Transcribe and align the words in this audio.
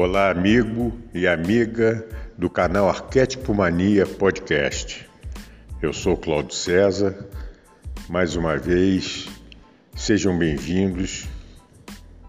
Olá, 0.00 0.30
amigo 0.30 0.96
e 1.12 1.26
amiga 1.26 2.06
do 2.38 2.48
canal 2.48 2.88
Arquétipo 2.88 3.52
Mania 3.52 4.06
Podcast. 4.06 5.10
Eu 5.82 5.92
sou 5.92 6.16
Cláudio 6.16 6.54
César. 6.54 7.26
Mais 8.08 8.36
uma 8.36 8.56
vez, 8.56 9.28
sejam 9.96 10.38
bem-vindos. 10.38 11.26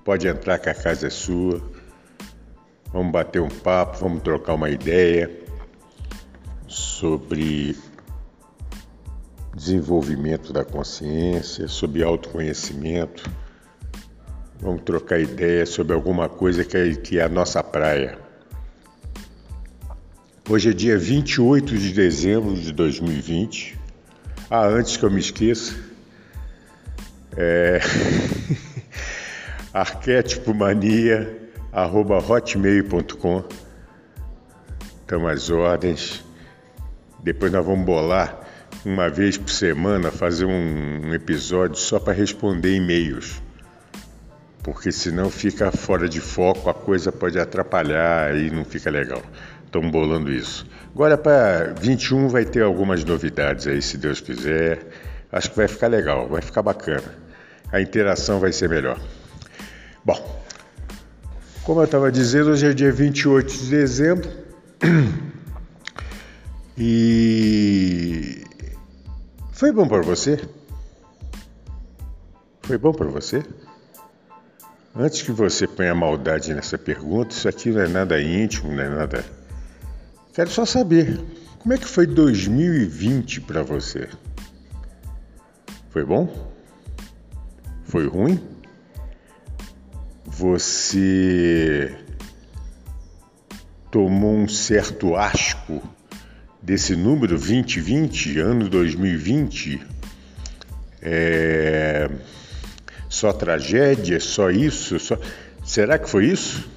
Pode 0.03 0.27
entrar 0.27 0.57
que 0.57 0.67
a 0.67 0.73
casa 0.73 1.05
é 1.05 1.09
sua. 1.11 1.61
Vamos 2.91 3.11
bater 3.11 3.39
um 3.39 3.49
papo, 3.49 3.99
vamos 3.99 4.23
trocar 4.23 4.55
uma 4.55 4.71
ideia 4.71 5.29
sobre 6.67 7.77
desenvolvimento 9.53 10.51
da 10.51 10.65
consciência, 10.65 11.67
sobre 11.67 12.01
autoconhecimento 12.01 13.29
Vamos 14.61 14.81
trocar 14.81 15.17
ideia 15.21 15.65
sobre 15.65 15.93
alguma 15.93 16.27
coisa 16.27 16.65
que 16.65 16.75
é, 16.75 16.93
que 16.93 17.17
é 17.17 17.23
a 17.23 17.29
nossa 17.29 17.63
praia. 17.63 18.17
Hoje 20.49 20.71
é 20.71 20.73
dia 20.73 20.97
28 20.97 21.77
de 21.77 21.93
dezembro 21.93 22.53
de 22.55 22.73
2020. 22.73 23.79
Ah, 24.49 24.65
antes 24.65 24.97
que 24.97 25.05
eu 25.05 25.09
me 25.09 25.21
esqueça, 25.21 25.73
é... 27.37 27.79
hotmail.com 32.29 33.43
Estão 35.01 35.25
as 35.25 35.49
ordens. 35.49 36.25
Depois 37.23 37.49
nós 37.49 37.65
vamos 37.65 37.85
bolar 37.85 38.45
uma 38.83 39.09
vez 39.09 39.37
por 39.37 39.51
semana, 39.51 40.11
fazer 40.11 40.43
um 40.43 41.13
episódio 41.13 41.77
só 41.77 41.97
para 41.97 42.11
responder 42.11 42.75
e-mails 42.75 43.41
porque 44.71 44.91
senão 44.91 45.31
fica 45.31 45.71
fora 45.71 46.07
de 46.07 46.21
foco, 46.21 46.69
a 46.69 46.73
coisa 46.75 47.11
pode 47.11 47.39
atrapalhar 47.39 48.35
e 48.37 48.51
não 48.51 48.63
fica 48.63 48.91
legal. 48.91 49.21
Estamos 49.65 49.91
bolando 49.91 50.31
isso. 50.31 50.63
Agora 50.93 51.17
para 51.17 51.73
21 51.73 52.27
vai 52.27 52.45
ter 52.45 52.61
algumas 52.61 53.03
novidades 53.03 53.65
aí, 53.65 53.81
se 53.81 53.97
Deus 53.97 54.21
quiser. 54.21 54.85
Acho 55.31 55.49
que 55.49 55.57
vai 55.57 55.67
ficar 55.67 55.87
legal, 55.87 56.27
vai 56.27 56.41
ficar 56.41 56.61
bacana. 56.61 57.15
A 57.71 57.81
interação 57.81 58.39
vai 58.39 58.51
ser 58.51 58.69
melhor. 58.69 58.99
Bom, 60.05 60.43
como 61.63 61.81
eu 61.81 61.85
estava 61.85 62.11
dizendo, 62.11 62.51
hoje 62.51 62.67
é 62.67 62.73
dia 62.73 62.91
28 62.91 63.51
de 63.51 63.69
dezembro. 63.69 64.29
E 66.81 68.45
foi 69.51 69.69
bom 69.69 69.85
para 69.85 70.01
você? 70.01 70.39
Foi 72.61 72.77
bom 72.77 72.93
para 72.93 73.07
você? 73.07 73.43
Antes 75.01 75.21
que 75.21 75.31
você 75.31 75.65
ponha 75.65 75.95
maldade 75.95 76.53
nessa 76.53 76.77
pergunta, 76.77 77.33
isso 77.33 77.47
aqui 77.47 77.69
não 77.69 77.79
é 77.79 77.87
nada 77.87 78.21
íntimo, 78.21 78.69
não 78.75 78.83
é 78.83 78.89
nada. 78.89 79.23
Quero 80.33 80.49
só 80.49 80.65
saber, 80.65 81.17
como 81.57 81.73
é 81.73 81.77
que 81.77 81.85
foi 81.85 82.05
2020 82.05 83.39
para 83.39 83.63
você? 83.63 84.09
Foi 85.89 86.03
bom? 86.03 86.51
Foi 87.85 88.09
ruim? 88.09 88.43
Você 90.25 91.95
tomou 93.89 94.35
um 94.35 94.49
certo 94.49 95.15
asco 95.15 95.81
desse 96.61 96.93
número 96.93 97.37
2020, 97.37 98.37
ano 98.37 98.67
2020? 98.67 99.81
É 101.01 102.09
só 103.09 103.33
tragédia, 103.33 104.19
só 104.19 104.51
isso? 104.51 104.99
Só... 104.99 105.17
Será 105.65 105.97
que 105.97 106.07
foi 106.07 106.27
isso? 106.27 106.69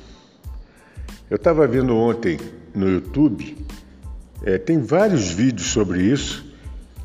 Eu 1.30 1.36
estava 1.36 1.66
vendo 1.66 1.94
ontem 1.94 2.38
no 2.74 2.88
YouTube, 2.88 3.56
é, 4.42 4.58
tem 4.58 4.80
vários 4.80 5.30
vídeos 5.30 5.68
sobre 5.68 6.02
isso. 6.02 6.44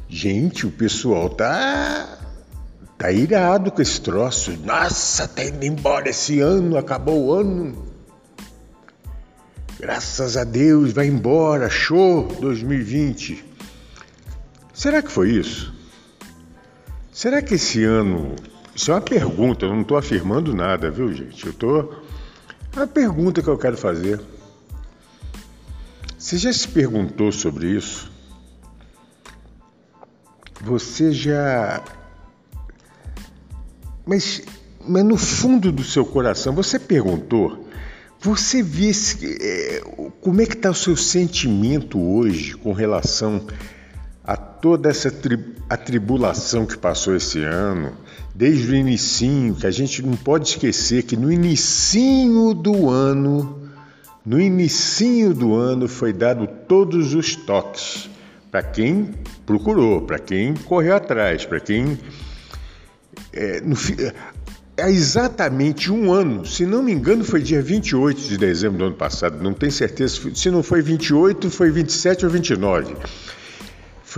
Gente, 0.09 0.65
o 0.65 0.71
pessoal 0.71 1.29
tá, 1.29 2.17
tá 2.97 3.11
irado 3.11 3.71
com 3.71 3.81
esse 3.81 3.99
troço. 4.01 4.51
Nossa, 4.63 5.27
tá 5.27 5.43
indo 5.43 5.63
embora 5.65 6.09
esse 6.09 6.39
ano, 6.39 6.77
acabou 6.77 7.25
o 7.25 7.33
ano. 7.33 7.85
Graças 9.79 10.35
a 10.35 10.43
Deus, 10.43 10.91
vai 10.93 11.07
embora, 11.07 11.69
show 11.69 12.27
2020. 12.39 13.45
Será 14.73 15.01
que 15.01 15.11
foi 15.11 15.31
isso? 15.31 15.73
Será 17.11 17.41
que 17.41 17.55
esse 17.55 17.83
ano 17.83 18.35
isso 18.77 18.91
é 18.91 18.93
uma 18.93 19.01
pergunta, 19.01 19.65
eu 19.65 19.73
não 19.73 19.81
estou 19.81 19.97
afirmando 19.97 20.53
nada, 20.53 20.91
viu, 20.91 21.11
gente? 21.11 21.43
Eu 21.43 21.51
estou. 21.51 22.03
É 22.75 22.77
uma 22.77 22.85
pergunta 22.85 23.41
que 23.41 23.47
eu 23.47 23.57
quero 23.57 23.75
fazer. 23.75 24.21
Você 26.15 26.37
já 26.37 26.53
se 26.53 26.67
perguntou 26.67 27.31
sobre 27.31 27.69
isso? 27.69 28.11
Você 30.61 31.11
já. 31.11 31.83
Mas, 34.05 34.43
mas 34.87 35.03
no 35.03 35.17
fundo 35.17 35.71
do 35.71 35.83
seu 35.83 36.05
coração, 36.05 36.53
você 36.53 36.77
perguntou? 36.77 37.67
Você 38.19 38.61
vê 38.61 38.93
se, 38.93 39.37
é, 39.41 39.81
como 40.21 40.39
é 40.39 40.45
que 40.45 40.53
está 40.53 40.69
o 40.69 40.75
seu 40.75 40.95
sentimento 40.95 41.99
hoje 41.99 42.53
com 42.53 42.73
relação 42.73 43.47
a 44.23 44.37
toda 44.37 44.87
essa 44.87 45.09
tri, 45.09 45.55
atribulação 45.67 46.67
que 46.67 46.77
passou 46.77 47.15
esse 47.15 47.41
ano, 47.43 47.97
desde 48.37 48.71
o 48.71 48.75
inicinho, 48.75 49.55
que 49.55 49.65
a 49.65 49.71
gente 49.71 50.03
não 50.05 50.15
pode 50.15 50.49
esquecer 50.49 51.01
que 51.01 51.17
no 51.17 51.31
inicinho 51.31 52.53
do 52.53 52.87
ano, 52.87 53.67
no 54.23 54.39
inicinho 54.39 55.33
do 55.33 55.55
ano 55.55 55.87
foi 55.87 56.13
dado 56.13 56.45
todos 56.45 57.15
os 57.15 57.35
toques 57.35 58.07
para 58.51 58.61
quem 58.61 59.09
procurou, 59.43 60.03
para 60.03 60.19
quem 60.19 60.53
correu 60.53 60.95
atrás, 60.95 61.45
para 61.45 61.59
quem 61.59 61.97
é, 63.33 63.59
no, 63.61 63.75
é 64.77 64.87
exatamente 64.87 65.91
um 65.91 66.13
ano, 66.13 66.45
se 66.45 66.63
não 66.63 66.83
me 66.83 66.91
engano, 66.91 67.25
foi 67.25 67.41
dia 67.41 67.59
28 67.59 68.21
de 68.21 68.37
dezembro 68.37 68.77
do 68.77 68.83
ano 68.85 68.95
passado, 68.95 69.41
não 69.41 69.51
tenho 69.55 69.71
certeza, 69.71 70.21
se 70.35 70.51
não 70.51 70.61
foi 70.61 70.83
28, 70.83 71.49
foi 71.49 71.71
27 71.71 72.23
ou 72.23 72.31
29. 72.31 72.95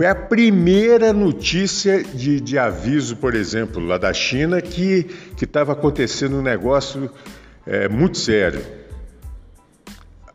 Foi 0.00 0.06
a 0.06 0.14
primeira 0.14 1.12
notícia 1.12 2.02
de, 2.02 2.40
de 2.40 2.58
aviso, 2.58 3.16
por 3.16 3.34
exemplo, 3.34 3.84
lá 3.84 3.98
da 3.98 4.14
China, 4.14 4.62
que 4.62 5.06
estava 5.38 5.72
acontecendo 5.72 6.38
um 6.38 6.42
negócio 6.42 7.10
é, 7.66 7.86
muito 7.86 8.16
sério. 8.16 8.64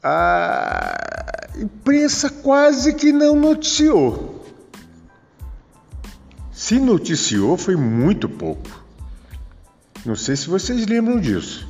A 0.03 0.95
imprensa 1.57 2.29
quase 2.29 2.93
que 2.93 3.11
não 3.11 3.35
noticiou. 3.35 4.45
Se 6.51 6.79
noticiou, 6.79 7.57
foi 7.57 7.75
muito 7.75 8.29
pouco. 8.29 8.85
Não 10.05 10.15
sei 10.15 10.35
se 10.35 10.47
vocês 10.47 10.85
lembram 10.85 11.19
disso. 11.19 11.67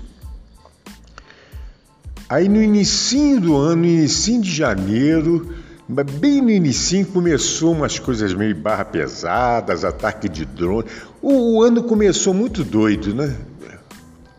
Aí 2.27 2.49
no 2.49 2.61
início 2.61 3.39
do 3.39 3.55
ano, 3.55 3.83
no 3.83 3.87
início 3.87 4.41
de 4.41 4.51
janeiro, 4.51 5.63
Bem 5.87 6.41
no 6.41 6.49
início 6.49 7.05
começou 7.05 7.73
umas 7.73 7.99
coisas 7.99 8.33
meio 8.33 8.55
barra 8.55 8.83
pesadas, 8.83 9.85
ataque 9.85 10.27
de 10.27 10.43
drone. 10.43 10.87
O, 11.21 11.57
o 11.57 11.63
ano 11.63 11.83
começou 11.83 12.33
muito 12.33 12.63
doido, 12.63 13.13
né? 13.13 13.35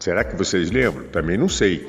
Será 0.00 0.24
que 0.24 0.36
vocês 0.36 0.70
lembram? 0.70 1.04
Também 1.04 1.38
não 1.38 1.48
sei. 1.48 1.88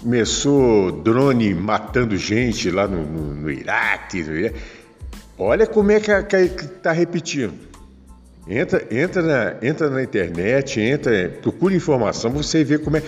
Começou 0.00 0.90
drone 0.90 1.54
matando 1.54 2.16
gente 2.16 2.68
lá 2.68 2.88
no, 2.88 3.06
no, 3.06 3.34
no 3.34 3.50
Iraque. 3.50 4.52
Olha 5.38 5.66
como 5.66 5.92
é 5.92 6.00
que 6.00 6.10
está 6.10 6.90
repetindo. 6.90 7.54
Entra, 8.46 8.86
entra, 8.90 9.22
na, 9.22 9.66
entra 9.66 9.88
na 9.88 10.02
internet, 10.02 10.78
entra, 10.78 11.30
procura 11.40 11.74
informação, 11.74 12.30
você 12.30 12.62
vê 12.62 12.76
como 12.76 12.96
é. 12.96 13.02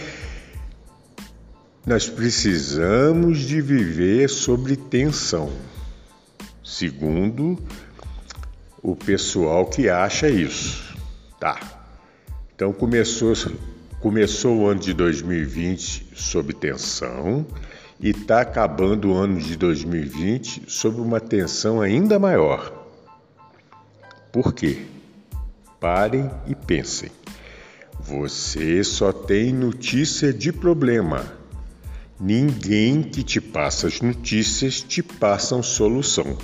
Nós 1.86 2.08
precisamos 2.08 3.38
de 3.38 3.60
viver 3.60 4.28
sobre 4.28 4.74
tensão, 4.74 5.52
segundo 6.64 7.56
o 8.82 8.96
pessoal 8.96 9.66
que 9.66 9.88
acha 9.88 10.28
isso. 10.28 10.96
Tá. 11.38 11.60
Então 12.52 12.72
começou 12.72 13.34
começou 14.00 14.56
o 14.56 14.66
ano 14.66 14.80
de 14.80 14.92
2020 14.92 16.08
sob 16.16 16.52
tensão 16.54 17.46
e 18.00 18.10
está 18.10 18.40
acabando 18.40 19.12
o 19.12 19.14
ano 19.14 19.40
de 19.40 19.56
2020 19.56 20.64
sob 20.66 21.00
uma 21.00 21.20
tensão 21.20 21.80
ainda 21.80 22.18
maior. 22.18 22.84
Por 24.32 24.52
quê? 24.52 24.86
Parem 25.78 26.28
e 26.48 26.54
pensem. 26.56 27.12
Você 28.00 28.82
só 28.82 29.12
tem 29.12 29.52
notícia 29.52 30.32
de 30.32 30.52
problema. 30.52 31.45
Ninguém 32.18 33.02
que 33.02 33.22
te 33.22 33.40
passa 33.40 33.88
as 33.88 34.00
notícias 34.00 34.80
te 34.80 35.02
passam 35.02 35.62
solução. 35.62 36.38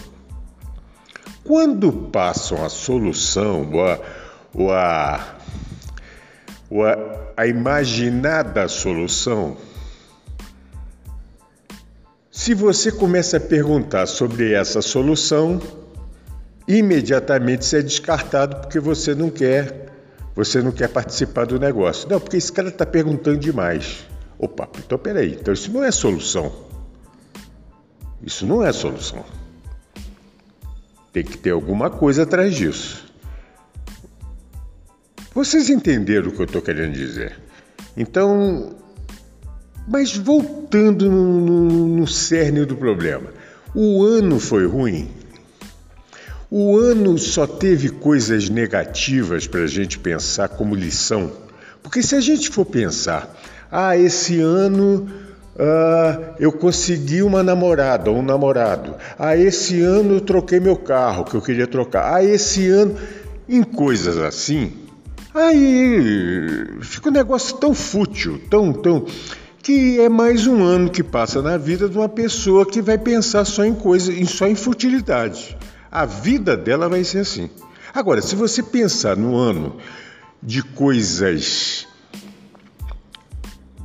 Quando 1.42 1.90
passam 1.90 2.64
a 2.64 2.68
solução 2.68 3.70
ou 3.72 3.80
a, 3.82 3.98
ou 4.54 4.72
a, 4.72 5.36
ou 6.68 6.84
a, 6.84 6.96
a 7.36 7.46
imaginada 7.46 8.68
solução, 8.68 9.56
se 12.30 12.52
você 12.52 12.92
começa 12.92 13.38
a 13.38 13.40
perguntar 13.40 14.06
sobre 14.06 14.52
essa 14.52 14.82
solução, 14.82 15.60
imediatamente 16.68 17.64
você 17.64 17.78
é 17.78 17.82
descartado 17.82 18.56
porque 18.56 18.78
você 18.78 19.14
não 19.14 19.30
quer, 19.30 19.90
você 20.34 20.60
não 20.60 20.70
quer 20.70 20.88
participar 20.88 21.46
do 21.46 21.58
negócio. 21.58 22.08
Não, 22.10 22.20
porque 22.20 22.36
esse 22.36 22.52
cara 22.52 22.68
está 22.68 22.84
perguntando 22.84 23.38
demais. 23.38 24.11
Opa, 24.42 24.68
então 24.76 24.98
peraí, 24.98 25.36
então 25.40 25.54
isso 25.54 25.70
não 25.70 25.84
é 25.84 25.92
solução. 25.92 26.52
Isso 28.20 28.44
não 28.44 28.60
é 28.64 28.72
solução. 28.72 29.24
Tem 31.12 31.22
que 31.22 31.38
ter 31.38 31.50
alguma 31.50 31.88
coisa 31.88 32.24
atrás 32.24 32.52
disso. 32.52 33.06
Vocês 35.32 35.70
entenderam 35.70 36.28
o 36.28 36.32
que 36.32 36.40
eu 36.40 36.46
estou 36.46 36.60
querendo 36.60 36.92
dizer? 36.92 37.38
Então, 37.96 38.74
mas 39.86 40.16
voltando 40.16 41.08
no, 41.08 41.40
no, 41.40 41.88
no 41.98 42.06
cerne 42.08 42.64
do 42.64 42.76
problema, 42.76 43.32
o 43.72 44.02
ano 44.02 44.40
foi 44.40 44.66
ruim? 44.66 45.08
O 46.50 46.76
ano 46.76 47.16
só 47.16 47.46
teve 47.46 47.90
coisas 47.90 48.48
negativas 48.48 49.46
para 49.46 49.60
a 49.60 49.68
gente 49.68 50.00
pensar 50.00 50.48
como 50.48 50.74
lição. 50.74 51.30
Porque 51.80 52.02
se 52.02 52.16
a 52.16 52.20
gente 52.20 52.50
for 52.50 52.64
pensar, 52.64 53.41
ah, 53.72 53.96
esse 53.96 54.38
ano 54.38 55.08
ah, 55.58 56.34
eu 56.38 56.52
consegui 56.52 57.22
uma 57.22 57.42
namorada 57.42 58.10
ou 58.10 58.18
um 58.18 58.22
namorado. 58.22 58.94
Ah, 59.18 59.36
esse 59.36 59.80
ano 59.80 60.14
eu 60.14 60.20
troquei 60.20 60.60
meu 60.60 60.76
carro 60.76 61.24
que 61.24 61.34
eu 61.34 61.40
queria 61.40 61.66
trocar. 61.66 62.14
Ah, 62.14 62.24
esse 62.24 62.68
ano. 62.68 62.96
Em 63.48 63.62
coisas 63.64 64.16
assim, 64.18 64.72
aí 65.34 66.64
fica 66.80 67.08
um 67.08 67.12
negócio 67.12 67.56
tão 67.56 67.74
fútil, 67.74 68.40
tão, 68.48 68.72
tão 68.72 69.04
que 69.60 70.00
é 70.00 70.08
mais 70.08 70.46
um 70.46 70.62
ano 70.62 70.88
que 70.88 71.02
passa 71.02 71.42
na 71.42 71.56
vida 71.56 71.88
de 71.88 71.98
uma 71.98 72.08
pessoa 72.08 72.64
que 72.64 72.80
vai 72.80 72.96
pensar 72.96 73.44
só 73.44 73.64
em 73.64 73.74
coisa, 73.74 74.12
só 74.26 74.46
em 74.46 74.54
futilidade. 74.54 75.56
A 75.90 76.06
vida 76.06 76.56
dela 76.56 76.88
vai 76.88 77.04
ser 77.04 77.18
assim. 77.18 77.50
Agora, 77.92 78.22
se 78.22 78.34
você 78.36 78.62
pensar 78.62 79.16
no 79.16 79.36
ano 79.36 79.76
de 80.42 80.62
coisas 80.62 81.86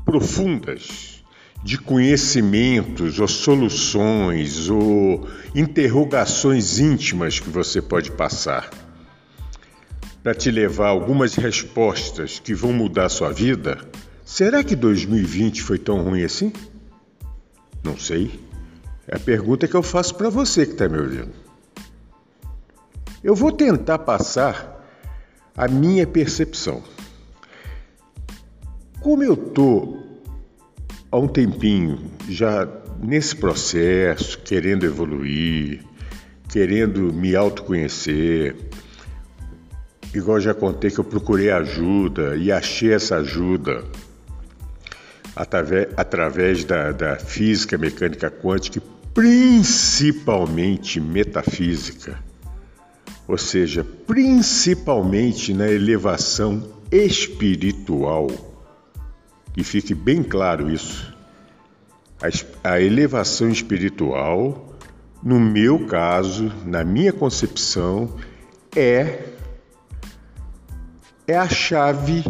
profundas, 0.08 1.24
de 1.64 1.78
conhecimentos 1.78 3.20
ou 3.20 3.28
soluções 3.28 4.70
ou 4.70 5.28
interrogações 5.54 6.80
íntimas 6.80 7.40
que 7.40 7.50
você 7.50 7.80
pode 7.80 8.10
passar 8.10 8.72
para 10.24 10.34
te 10.34 10.50
levar 10.50 10.88
algumas 10.88 11.36
respostas 11.36 12.40
que 12.40 12.56
vão 12.56 12.74
mudar 12.74 13.08
sua 13.10 13.32
vida, 13.32 13.80
Será 14.28 14.62
que 14.62 14.76
2020 14.76 15.64
foi 15.64 15.80
tão 15.80 16.02
ruim 16.04 16.22
assim? 16.22 16.52
Não 17.82 17.98
sei. 17.98 18.38
É 19.08 19.16
a 19.16 19.20
pergunta 19.20 19.70
que 19.70 19.74
eu 19.74 19.82
faço 19.82 20.16
para 20.16 20.30
você 20.30 20.66
que 20.66 20.74
está 20.74 20.90
me 20.90 21.00
ouvindo. 21.00 21.32
Eu 23.24 23.34
vou 23.34 23.50
tentar 23.54 24.00
passar 24.00 24.86
a 25.56 25.66
minha 25.70 26.06
percepção. 26.06 26.84
Como 29.08 29.24
eu 29.24 29.36
estou 29.36 30.06
há 31.10 31.18
um 31.18 31.30
tempinho 31.30 31.98
já 32.28 32.68
nesse 33.02 33.38
processo, 33.38 34.38
querendo 34.40 34.86
evoluir, 34.86 35.82
querendo 36.50 37.14
me 37.14 37.34
autoconhecer, 37.34 38.54
igual 40.14 40.42
já 40.42 40.54
contei 40.54 40.92
que 40.92 41.00
eu 41.00 41.06
procurei 41.06 41.50
ajuda 41.52 42.36
e 42.36 42.52
achei 42.52 42.92
essa 42.92 43.16
ajuda 43.16 43.82
através, 45.34 45.88
através 45.96 46.66
da, 46.66 46.92
da 46.92 47.16
física 47.16 47.78
mecânica 47.78 48.30
quântica, 48.30 48.82
principalmente 49.14 51.00
metafísica, 51.00 52.22
ou 53.26 53.38
seja, 53.38 53.86
principalmente 54.06 55.54
na 55.54 55.72
elevação 55.72 56.62
espiritual. 56.92 58.57
E 59.58 59.64
fique 59.64 59.94
bem 59.94 60.24
claro 60.24 60.72
isso. 60.72 61.14
A, 62.64 62.74
a 62.76 62.82
elevação 62.82 63.50
espiritual, 63.50 64.78
no 65.22 65.40
meu 65.40 65.86
caso, 65.86 66.54
na 66.66 66.84
minha 66.84 67.12
concepção, 67.12 68.16
é 68.76 69.26
é 71.28 71.36
a 71.36 71.50
chave 71.50 72.24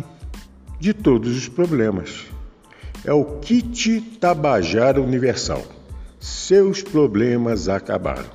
de 0.80 0.92
todos 0.92 1.38
os 1.38 1.48
problemas 1.48 2.26
é 3.08 3.14
o 3.14 3.24
kit 3.40 4.02
Tabajara 4.20 5.02
Universal. 5.02 5.66
Seus 6.20 6.84
problemas 6.84 7.70
acabaram. 7.70 8.30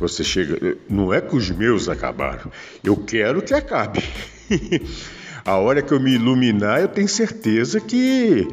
Você 0.00 0.24
chega, 0.24 0.78
não 0.88 1.12
é 1.12 1.20
que 1.20 1.36
os 1.36 1.50
meus 1.50 1.88
acabaram, 1.88 2.50
eu 2.82 2.96
quero 2.96 3.42
que 3.42 3.54
acabe. 3.54 4.02
A 5.44 5.56
hora 5.56 5.82
que 5.82 5.92
eu 5.92 6.00
me 6.00 6.12
iluminar, 6.14 6.80
eu 6.80 6.88
tenho 6.88 7.08
certeza 7.08 7.78
que 7.78 8.48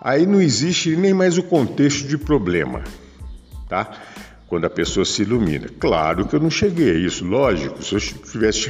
aí 0.00 0.24
não 0.26 0.40
existe 0.40 0.96
nem 0.96 1.12
mais 1.12 1.36
o 1.36 1.42
contexto 1.42 2.08
de 2.08 2.16
problema, 2.16 2.82
tá? 3.68 3.92
Quando 4.46 4.64
a 4.64 4.70
pessoa 4.70 5.04
se 5.04 5.22
ilumina. 5.22 5.68
Claro 5.78 6.26
que 6.26 6.34
eu 6.34 6.40
não 6.40 6.50
cheguei 6.50 6.90
a 6.90 6.98
isso, 6.98 7.24
lógico, 7.24 7.82
se 7.82 7.94
eu 7.94 8.00
tivesse 8.00 8.68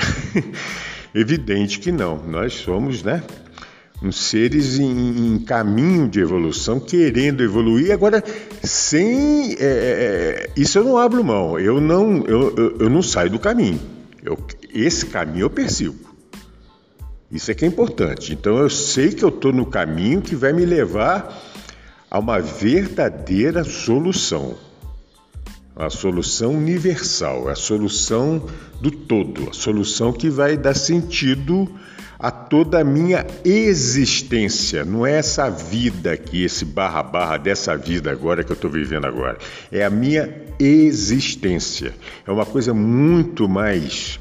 evidente 1.15 1.79
que 1.79 1.93
não. 1.93 2.17
Nós 2.27 2.53
somos, 2.55 3.03
né? 3.03 3.23
uns 4.03 4.17
seres 4.17 4.81
em, 4.81 5.35
em, 5.35 5.39
caminho 5.39 6.09
de 6.09 6.19
evolução, 6.19 6.81
querendo 6.81 7.43
evoluir, 7.43 7.93
agora 7.93 8.23
sem. 8.63 9.53
É, 9.53 9.57
é, 9.61 9.61
é, 9.61 10.51
isso 10.57 10.79
eu 10.79 10.85
não 10.85 10.99
abro 10.99 11.23
mão, 11.23 11.59
eu 11.59 11.81
não, 11.81 12.25
eu, 12.27 12.53
eu, 12.57 12.77
eu 12.81 12.91
não 12.91 13.01
saio 13.01 13.31
do 13.31 13.39
caminho. 13.39 13.81
Eu, 14.25 14.37
esse 14.75 15.07
caminho 15.07 15.45
eu 15.45 15.51
persigo. 15.51 16.12
Isso 17.33 17.51
é 17.51 17.55
que 17.55 17.65
é 17.65 17.69
importante. 17.69 18.35
Então 18.35 18.59
eu 18.59 18.69
sei 18.69 19.11
que 19.11 19.25
eu 19.25 19.31
estou 19.31 19.53
no 19.53 19.65
caminho 19.65 20.21
que 20.21 20.37
vai 20.37 20.53
me 20.53 20.67
levar 20.67 21.43
a 22.11 22.19
uma 22.19 22.39
verdadeira 22.39 23.65
solução. 23.65 24.55
A 25.75 25.89
solução 25.89 26.53
universal, 26.53 27.49
a 27.49 27.55
solução 27.55 28.47
do 28.79 28.91
todo, 28.91 29.49
a 29.49 29.55
solução 29.55 30.13
que 30.13 30.29
vai 30.29 30.59
dar 30.59 30.75
sentido 30.75 31.67
a 32.19 32.31
toda 32.31 32.81
a 32.81 32.85
minha 32.85 33.27
existência. 33.43 34.85
Não 34.85 35.07
é 35.07 35.13
essa 35.13 35.49
vida 35.49 36.13
aqui, 36.13 36.45
esse 36.45 36.67
barra 36.67 37.03
barra 37.03 37.39
dessa 37.39 37.75
vida 37.75 38.13
agora 38.13 38.45
que 38.45 38.53
eu 38.53 38.55
estou 38.55 38.71
vivendo 38.71 39.07
agora. 39.07 39.39
É 39.73 39.83
a 39.83 39.89
minha 39.89 40.31
existência. 40.61 41.95
É 42.27 42.31
uma 42.31 42.45
coisa 42.45 42.75
muito 42.75 43.49
mais, 43.49 44.21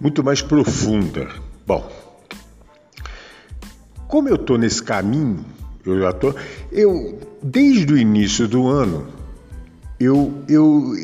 muito 0.00 0.24
mais 0.24 0.40
profunda. 0.40 1.28
Bom, 1.70 1.88
como 4.08 4.28
eu 4.28 4.34
estou 4.34 4.58
nesse 4.58 4.82
caminho, 4.82 5.44
eu 5.86 6.00
já 6.00 6.10
estou, 6.10 6.34
eu 6.72 7.16
desde 7.40 7.92
o 7.92 7.96
início 7.96 8.48
do 8.48 8.66
ano, 8.66 9.06
eu 10.00 10.42
eu 10.48 10.96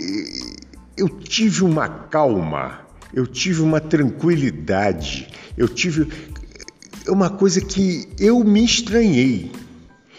eu 0.97 1.09
tive 1.09 1.63
uma 1.63 1.89
calma, 1.89 2.81
eu 3.15 3.29
tive 3.29 3.63
uma 3.63 3.81
tranquilidade 3.81 5.29
eu 5.57 5.69
tive 5.69 6.09
uma 7.07 7.31
coisa 7.31 7.61
que 7.61 8.09
eu 8.19 8.43
me 8.43 8.65
estranhei. 8.65 9.53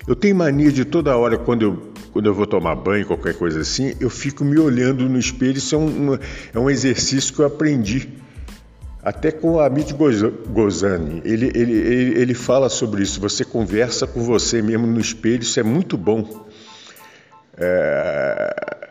Eu 0.07 0.15
tenho 0.15 0.37
mania 0.37 0.71
de 0.71 0.85
toda 0.85 1.17
hora, 1.17 1.37
quando 1.37 1.63
eu, 1.63 1.91
quando 2.13 2.27
eu 2.27 2.33
vou 2.33 2.47
tomar 2.47 2.75
banho, 2.75 3.05
qualquer 3.05 3.33
coisa 3.33 3.59
assim, 3.59 3.95
eu 3.99 4.09
fico 4.09 4.45
me 4.45 4.57
olhando 4.57 5.09
no 5.09 5.19
espelho. 5.19 5.57
Isso 5.57 5.75
é 5.75 5.77
um, 5.77 6.17
é 6.53 6.57
um 6.57 6.69
exercício 6.69 7.33
que 7.33 7.41
eu 7.41 7.45
aprendi. 7.45 8.25
Até 9.07 9.31
com 9.31 9.53
o 9.53 9.59
Amit 9.61 9.93
Gozani, 9.93 11.21
ele, 11.23 11.49
ele, 11.55 11.71
ele, 11.71 12.19
ele 12.19 12.33
fala 12.33 12.67
sobre 12.67 13.01
isso. 13.01 13.21
Você 13.21 13.45
conversa 13.45 14.05
com 14.05 14.21
você 14.21 14.61
mesmo 14.61 14.85
no 14.85 14.99
espelho, 14.99 15.43
isso 15.43 15.57
é 15.57 15.63
muito 15.63 15.95
bom. 15.97 16.45
É, 17.57 18.89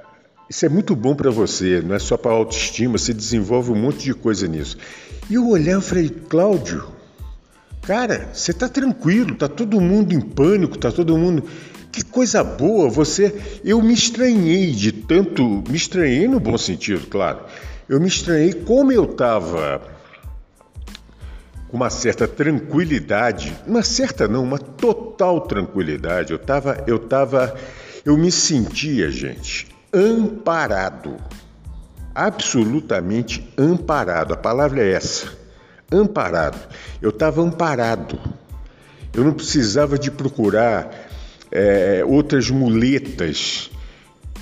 isso 0.49 0.65
é 0.65 0.71
muito 0.71 0.97
bom 0.97 1.15
para 1.15 1.31
você, 1.31 1.83
não 1.83 1.95
é 1.95 1.99
só 1.99 2.17
para 2.17 2.33
autoestima, 2.33 2.97
você 2.97 3.13
desenvolve 3.13 3.71
um 3.71 3.77
monte 3.77 4.05
de 4.05 4.15
coisa 4.15 4.49
nisso. 4.49 4.79
E 5.29 5.35
eu 5.35 5.47
olhei 5.51 5.77
e 5.77 5.83
falei, 5.83 6.09
Cláudio, 6.09 6.97
Cara, 7.83 8.31
você 8.33 8.53
está 8.53 8.71
tranquilo, 8.71 9.35
está 9.35 9.49
todo 9.49 9.79
mundo 9.83 10.15
em 10.15 10.21
pânico, 10.23 10.77
está 10.77 10.91
todo 10.91 11.19
mundo. 11.19 11.45
Que 11.93 12.03
coisa 12.03 12.43
boa, 12.43 12.89
você. 12.89 13.61
Eu 13.63 13.83
me 13.83 13.93
estranhei 13.93 14.73
de 14.73 14.93
tanto. 14.93 15.63
Me 15.69 15.77
estranhei 15.77 16.27
no 16.27 16.41
bom 16.41 16.57
sentido, 16.57 17.07
claro. 17.07 17.41
Eu 17.87 18.01
me 18.01 18.09
estranhei 18.09 18.55
como 18.55 18.91
eu 18.91 19.07
com 19.07 19.96
uma 21.77 21.91
certa 21.91 22.27
tranquilidade, 22.27 23.55
uma 23.67 23.83
certa 23.83 24.27
não, 24.27 24.43
uma 24.43 24.59
total 24.59 25.43
tranquilidade. 25.43 26.33
Eu 26.33 26.39
estava, 26.39 26.83
eu 26.87 26.97
estava, 26.97 27.55
eu 28.03 28.17
me 28.17 28.33
sentia, 28.33 29.11
gente, 29.11 29.69
amparado, 29.93 31.17
absolutamente 32.15 33.47
amparado. 33.59 34.33
A 34.33 34.39
palavra 34.39 34.83
é 34.83 34.93
essa, 34.93 35.29
amparado. 35.93 36.59
Eu 37.01 37.11
estava 37.11 37.43
amparado. 37.43 38.19
Eu 39.13 39.23
não 39.23 39.35
precisava 39.35 39.99
de 39.99 40.11
procurar 40.11 41.11
é, 41.53 42.03
outras 42.07 42.49
muletas 42.51 43.71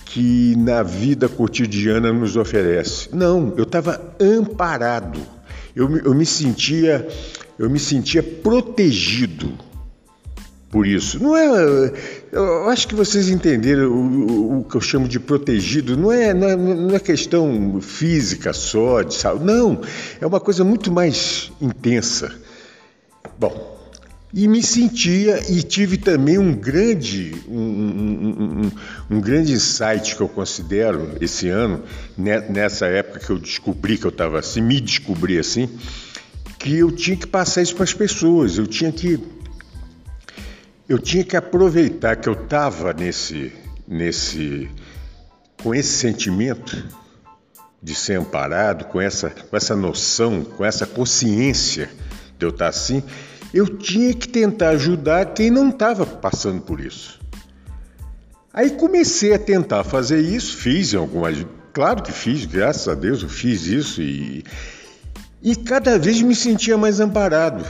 que 0.05 0.55
na 0.57 0.85
vida 0.85 1.29
cotidiana 1.29 2.12
nos 2.12 2.37
oferece. 2.37 3.09
Não, 3.12 3.53
eu 3.57 3.64
estava 3.64 4.00
amparado 4.21 5.34
eu, 5.75 5.97
eu 5.99 6.14
me 6.14 6.26
sentia 6.26 7.07
eu 7.59 7.71
me 7.71 7.78
sentia 7.78 8.23
protegido 8.23 9.52
por 10.71 10.88
isso. 10.88 11.23
Não 11.23 11.37
é, 11.37 11.93
eu 12.33 12.69
acho 12.69 12.88
que 12.88 12.97
vocês 12.97 13.28
entenderam 13.28 13.93
o, 13.93 13.95
o, 13.95 14.59
o 14.59 14.64
que 14.64 14.75
eu 14.75 14.81
chamo 14.81 15.07
de 15.07 15.21
protegido. 15.21 15.97
Não 15.97 16.11
é, 16.11 16.35
não 16.35 16.49
é, 16.49 16.57
não 16.57 16.97
é 16.97 16.99
questão 16.99 17.81
física 17.81 18.52
só 18.52 19.02
de 19.02 19.14
saúde. 19.14 19.45
Não, 19.45 19.81
é 20.21 20.26
uma 20.26 20.40
coisa 20.40 20.64
muito 20.64 20.90
mais 20.90 21.52
intensa. 21.61 22.35
Bom, 23.38 23.74
e 24.35 24.49
me 24.49 24.62
sentia 24.62 25.41
e 25.49 25.62
tive 25.62 25.97
também 25.97 26.38
um 26.38 26.53
grande 26.53 27.35
um, 27.47 27.57
um, 27.57 28.62
um, 28.64 28.71
um, 29.17 29.21
grande 29.21 29.53
insight 29.53 30.17
que 30.17 30.21
eu 30.21 30.29
considero 30.29 31.17
esse 31.21 31.49
ano 31.49 31.85
nessa 32.19 32.87
época 32.87 33.21
que 33.21 33.31
eu 33.31 33.38
descobri 33.38 33.97
que 33.97 34.05
eu 34.05 34.11
estava 34.11 34.41
assim 34.41 34.61
me 34.61 34.81
descobri 34.81 35.38
assim 35.38 35.69
que 36.64 36.79
eu 36.79 36.91
tinha 36.91 37.14
que 37.14 37.26
passar 37.26 37.61
isso 37.61 37.75
para 37.75 37.85
as 37.85 37.93
pessoas. 37.93 38.57
Eu 38.57 38.67
tinha 38.67 38.91
que 38.91 39.21
eu 40.88 40.99
tinha 40.99 41.23
que 41.23 41.37
aproveitar 41.37 42.17
que 42.17 42.26
eu 42.26 42.33
estava 42.33 42.95
nesse 42.95 43.53
nesse 43.87 44.71
com 45.62 45.75
esse 45.75 45.91
sentimento 45.91 46.83
de 47.83 47.95
ser 47.95 48.14
amparado 48.14 48.87
com 48.87 48.99
essa 48.99 49.29
com 49.29 49.55
essa 49.55 49.76
noção 49.76 50.43
com 50.43 50.64
essa 50.64 50.87
consciência 50.87 51.91
de 52.38 52.47
eu 52.47 52.49
estar 52.49 52.69
assim 52.69 53.03
eu 53.54 53.68
tinha 53.68 54.12
que 54.12 54.28
tentar 54.28 54.70
ajudar 54.70 55.26
quem 55.26 55.49
não 55.49 55.68
estava 55.68 56.04
passando 56.04 56.61
por 56.61 56.80
isso. 56.80 57.20
Aí 58.52 58.70
comecei 58.70 59.32
a 59.32 59.38
tentar 59.38 59.84
fazer 59.84 60.20
isso, 60.20 60.56
fiz 60.56 60.92
algumas. 60.92 61.46
Claro 61.73 62.02
que 62.02 62.11
fiz, 62.11 62.44
graças 62.46 62.88
a 62.88 62.96
Deus 62.96 63.23
eu 63.23 63.28
fiz 63.28 63.66
isso 63.66 64.02
e, 64.02 64.44
e 65.40 65.54
cada 65.54 65.96
vez 66.00 66.20
me 66.20 66.34
sentia 66.34 66.76
mais 66.76 66.99
amparado. 66.99 67.64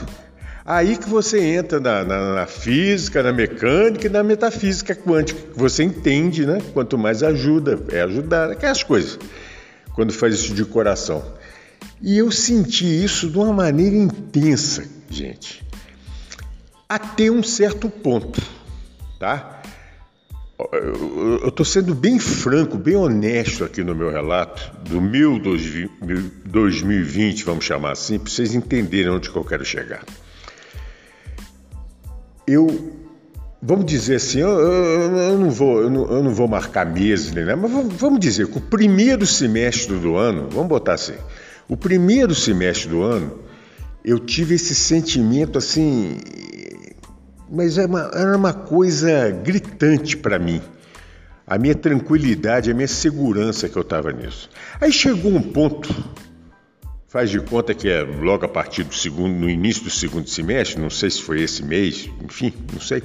Aí 0.65 0.97
que 0.97 1.07
você 1.07 1.39
entra 1.39 1.79
na, 1.79 2.03
na, 2.03 2.33
na, 2.33 2.45
física, 2.47 3.21
na 3.21 3.31
mecânica 3.31 4.07
e 4.07 4.09
na 4.09 4.23
metafísica 4.23 4.95
quântica, 4.95 5.39
você 5.55 5.83
entende, 5.83 6.47
né? 6.47 6.57
Quanto 6.73 6.97
mais 6.97 7.21
ajuda, 7.21 7.79
é 7.91 8.01
ajudar, 8.01 8.49
aquelas 8.49 8.81
coisas, 8.81 9.19
quando 9.93 10.11
faz 10.11 10.33
isso 10.33 10.55
de 10.55 10.65
coração. 10.65 11.23
E 12.01 12.17
eu 12.17 12.31
senti 12.31 13.03
isso 13.03 13.29
de 13.29 13.37
uma 13.37 13.53
maneira 13.53 13.95
intensa, 13.95 14.83
gente 15.07 15.64
até 16.95 17.29
um 17.29 17.43
certo 17.43 17.89
ponto, 17.89 18.41
tá? 19.19 19.61
Eu 20.57 21.49
estou 21.49 21.65
sendo 21.65 21.93
bem 21.93 22.17
franco, 22.17 22.77
bem 22.77 22.95
honesto 22.95 23.65
aqui 23.65 23.83
no 23.83 23.93
meu 23.93 24.09
relato 24.09 24.71
do 24.89 25.01
meu 25.01 25.37
2020, 25.37 27.43
vamos 27.43 27.65
chamar 27.65 27.91
assim, 27.91 28.17
para 28.17 28.31
vocês 28.31 28.55
entenderem 28.55 29.11
onde 29.11 29.29
que 29.29 29.35
eu 29.35 29.43
quero 29.43 29.65
chegar. 29.65 30.05
Eu, 32.47 32.93
vamos 33.61 33.85
dizer 33.85 34.15
assim, 34.15 34.39
eu, 34.39 34.49
eu, 34.49 35.17
eu 35.17 35.37
não, 35.37 35.51
vou, 35.51 35.81
eu 35.81 35.89
não, 35.89 36.09
eu 36.09 36.23
não, 36.23 36.33
vou 36.33 36.47
marcar 36.47 36.85
meses, 36.85 37.33
né? 37.33 37.53
mas 37.55 37.69
vamos 37.97 38.21
dizer 38.21 38.47
que 38.47 38.57
o 38.57 38.61
primeiro 38.61 39.25
semestre 39.25 39.97
do 39.97 40.15
ano, 40.15 40.47
vamos 40.49 40.69
botar 40.69 40.93
assim, 40.93 41.15
o 41.67 41.75
primeiro 41.75 42.33
semestre 42.33 42.87
do 42.87 43.01
ano, 43.01 43.39
eu 44.05 44.19
tive 44.19 44.55
esse 44.55 44.73
sentimento 44.73 45.57
assim 45.57 46.17
mas 47.49 47.77
era 47.77 47.87
é 47.87 47.89
uma, 47.89 48.11
era 48.13 48.37
uma 48.37 48.53
coisa 48.53 49.31
gritante 49.31 50.17
para 50.17 50.39
mim. 50.39 50.61
A 51.47 51.57
minha 51.57 51.75
tranquilidade, 51.75 52.71
a 52.71 52.73
minha 52.73 52.87
segurança 52.87 53.69
que 53.69 53.75
eu 53.75 53.83
estava 53.83 54.11
nisso. 54.11 54.49
Aí 54.81 54.91
chegou 54.91 55.31
um 55.31 55.41
ponto, 55.41 55.93
faz 57.07 57.29
de 57.29 57.39
conta 57.39 57.73
que 57.73 57.87
é 57.87 58.01
logo 58.01 58.45
a 58.45 58.49
partir 58.49 58.83
do 58.83 58.95
segundo, 58.95 59.35
no 59.35 59.49
início 59.49 59.83
do 59.83 59.91
segundo 59.91 60.27
semestre, 60.27 60.81
não 60.81 60.89
sei 60.89 61.11
se 61.11 61.21
foi 61.21 61.41
esse 61.41 61.63
mês, 61.63 62.09
enfim, 62.23 62.51
não 62.73 62.81
sei. 62.81 63.03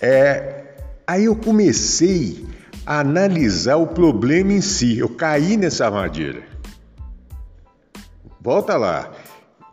É, 0.00 0.64
aí 1.06 1.24
eu 1.24 1.34
comecei 1.34 2.46
a 2.86 3.00
analisar 3.00 3.76
o 3.76 3.88
problema 3.88 4.52
em 4.52 4.60
si. 4.60 4.98
Eu 4.98 5.10
caí 5.10 5.56
nessa 5.56 5.84
armadilha. 5.84 6.42
Volta 8.40 8.76
lá. 8.76 9.12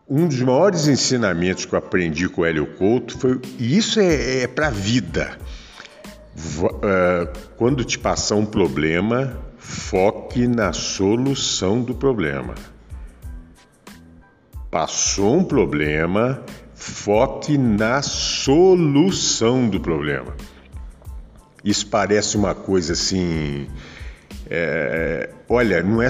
Um 0.08 0.28
dos 0.28 0.40
maiores 0.40 0.88
ensinamentos 0.88 1.66
que 1.66 1.74
eu 1.74 1.80
aprendi 1.80 2.30
com 2.30 2.42
o 2.42 2.46
Hélio 2.46 2.68
Couto 2.76 3.18
foi, 3.18 3.42
e 3.58 3.76
isso 3.76 4.00
é, 4.00 4.44
é 4.44 4.48
para 4.48 4.68
a 4.68 4.72
vida. 4.72 5.36
É, 6.84 7.28
quando 7.58 7.84
te 7.84 7.98
passar 7.98 8.36
um 8.36 8.46
problema, 8.46 9.36
foque 9.58 10.48
na 10.48 10.72
solução 10.74 11.82
do 11.82 11.96
problema. 11.96 12.54
Passou 14.70 15.38
um 15.38 15.44
problema, 15.44 16.44
foque 16.76 17.58
na 17.58 18.04
solução 18.04 19.68
do 19.68 19.80
problema. 19.80 20.36
Isso 21.64 21.88
parece 21.88 22.38
uma 22.38 22.54
coisa 22.54 22.94
assim 22.94 23.68
é, 24.50 25.30
olha, 25.50 25.82
não 25.82 26.02
é 26.02 26.08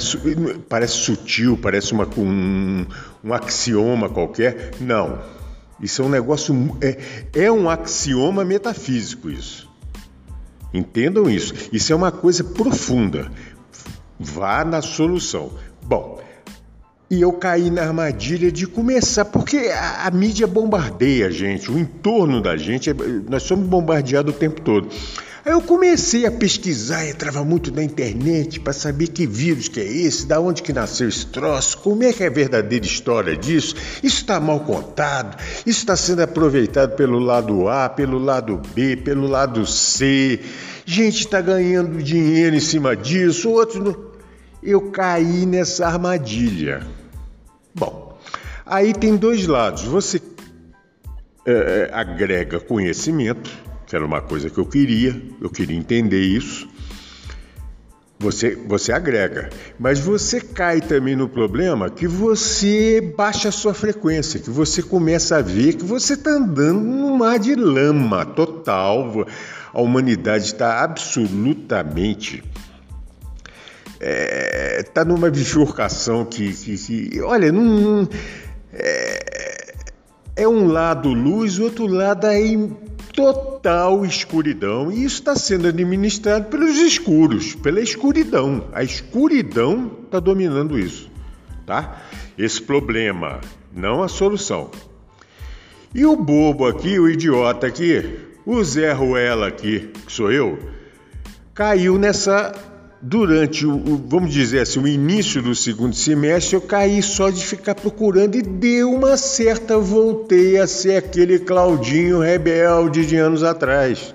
parece 0.68 0.94
sutil, 0.94 1.58
parece 1.62 1.94
uma, 1.94 2.08
um, 2.18 2.86
um 3.24 3.34
axioma 3.34 4.10
qualquer. 4.10 4.72
Não, 4.80 5.20
isso 5.82 6.02
é 6.02 6.06
um 6.06 6.10
negócio 6.10 6.78
é, 6.82 6.98
é 7.34 7.52
um 7.52 7.70
axioma 7.70 8.44
metafísico 8.44 9.30
isso. 9.30 9.70
Entendam 10.74 11.30
isso. 11.30 11.54
Isso 11.72 11.94
é 11.94 11.96
uma 11.96 12.12
coisa 12.12 12.44
profunda. 12.44 13.32
Vá 14.20 14.66
na 14.66 14.82
solução. 14.82 15.52
Bom, 15.82 16.20
e 17.10 17.22
eu 17.22 17.32
caí 17.34 17.70
na 17.70 17.84
armadilha 17.84 18.52
de 18.52 18.66
começar, 18.66 19.26
porque 19.26 19.58
a, 19.58 20.08
a 20.08 20.12
mídia 20.12 20.48
bombardeia 20.48 21.28
a 21.28 21.30
gente, 21.30 21.72
o 21.72 21.78
entorno 21.78 22.42
da 22.42 22.58
gente, 22.58 22.92
nós 23.30 23.44
somos 23.44 23.68
bombardeados 23.68 24.34
o 24.34 24.38
tempo 24.38 24.62
todo. 24.62 24.90
Aí 25.46 25.52
eu 25.52 25.62
comecei 25.62 26.26
a 26.26 26.32
pesquisar, 26.32 27.08
entrava 27.08 27.46
muito 27.46 27.72
na 27.72 27.84
internet 27.84 28.60
para 28.60 28.74
saber 28.74 29.10
que 29.10 29.28
vírus 29.28 29.68
que 29.68 29.80
é 29.80 29.84
esse, 29.84 30.26
da 30.26 30.40
onde 30.40 30.64
que 30.64 30.74
nasceu 30.74 31.08
esse 31.08 31.28
troço, 31.28 31.78
como 31.78 32.02
é 32.02 32.12
que 32.12 32.24
é 32.24 32.28
a 32.28 32.32
verdadeira 32.32 32.84
história 32.84 33.38
disso. 33.38 33.76
Isso 34.02 34.22
está 34.22 34.40
mal 34.40 34.62
contado, 34.62 35.40
isso 35.60 35.82
está 35.82 35.96
sendo 35.96 36.24
aproveitado 36.24 36.96
pelo 36.96 37.20
lado 37.20 37.70
A, 37.70 37.88
pelo 37.88 38.18
lado 38.18 38.60
B, 38.74 38.98
pelo 38.98 39.28
lado 39.28 39.68
C. 39.68 40.40
Gente 40.84 41.20
está 41.20 41.42
ganhando 41.42 42.02
dinheiro 42.02 42.56
em 42.56 42.60
cima 42.60 42.96
disso, 42.96 43.52
outros 43.52 43.84
não. 43.84 43.96
Eu 44.64 44.90
caí 44.90 45.46
nessa 45.46 45.86
armadilha. 45.86 46.82
Bom, 47.76 48.18
aí 48.66 48.96
tem 48.96 49.16
dois 49.16 49.46
lados. 49.46 49.84
Você 49.84 50.20
é, 51.46 51.92
agrega 51.94 52.60
conhecimento 52.60 53.75
que 53.96 53.98
era 53.98 54.06
uma 54.06 54.22
coisa 54.22 54.50
que 54.50 54.58
eu 54.58 54.66
queria, 54.66 55.22
eu 55.40 55.50
queria 55.50 55.78
entender 55.78 56.20
isso. 56.20 56.68
Você, 58.20 58.54
você 58.54 58.92
agrega, 58.92 59.50
mas 59.80 60.00
você 60.00 60.42
cai 60.42 60.82
também 60.82 61.16
no 61.16 61.30
problema 61.30 61.90
que 61.90 62.06
você 62.06 63.00
baixa 63.16 63.48
a 63.48 63.52
sua 63.54 63.74
frequência, 63.74 64.40
que 64.40 64.50
você 64.50 64.82
começa 64.82 65.38
a 65.38 65.42
ver 65.42 65.76
que 65.76 65.86
você 65.86 66.14
está 66.14 66.32
andando 66.32 66.82
num 66.82 67.16
mar 67.16 67.40
de 67.40 67.56
lama 67.56 68.26
total. 68.26 69.26
A 69.74 69.82
humanidade 69.82 70.46
está 70.46 70.84
absolutamente 70.84 72.44
está 73.94 74.02
é, 74.02 74.84
tá 74.84 75.06
numa 75.06 75.30
bifurcação 75.30 76.26
que, 76.26 76.52
que, 76.54 76.78
que 76.78 77.22
olha, 77.22 77.50
é, 78.74 79.74
é, 80.36 80.48
um 80.48 80.68
lado 80.68 81.14
luz, 81.14 81.58
o 81.60 81.64
outro 81.64 81.88
lado 81.88 82.28
é 82.28 82.42
total 83.16 84.06
escuridão 84.06 84.92
e 84.92 85.06
isso 85.06 85.16
está 85.16 85.36
sendo 85.36 85.68
administrado 85.68 86.46
pelos 86.46 86.78
escuros, 86.78 87.56
pela 87.56 87.80
escuridão. 87.80 88.68
A 88.74 88.84
escuridão 88.84 89.92
está 90.04 90.20
dominando 90.20 90.78
isso, 90.78 91.10
tá? 91.66 92.02
Esse 92.38 92.62
problema, 92.62 93.40
não 93.74 94.04
a 94.04 94.08
solução. 94.08 94.70
E 95.94 96.06
o 96.06 96.16
bobo 96.18 96.68
aqui, 96.68 97.00
o 97.00 97.10
idiota 97.10 97.68
aqui, 97.68 98.20
o 98.46 98.62
Zé 98.64 98.92
Ruela 98.92 99.48
aqui, 99.48 99.92
que 100.06 100.12
sou 100.12 100.32
eu, 100.32 100.60
caiu 101.54 101.98
nessa. 101.98 102.54
Durante 103.08 103.68
o, 103.68 104.02
vamos 104.08 104.34
dizer 104.34 104.62
assim, 104.62 104.80
o 104.80 104.88
início 104.88 105.40
do 105.40 105.54
segundo 105.54 105.96
semestre, 105.96 106.56
eu 106.56 106.62
caí 106.62 107.04
só 107.04 107.30
de 107.30 107.46
ficar 107.46 107.76
procurando 107.76 108.36
e 108.36 108.42
deu 108.42 108.92
uma 108.92 109.16
certa. 109.16 109.78
Voltei 109.78 110.58
a 110.58 110.66
ser 110.66 110.98
aquele 110.98 111.38
Claudinho 111.38 112.20
rebelde 112.20 113.06
de 113.06 113.16
anos 113.16 113.44
atrás 113.44 114.14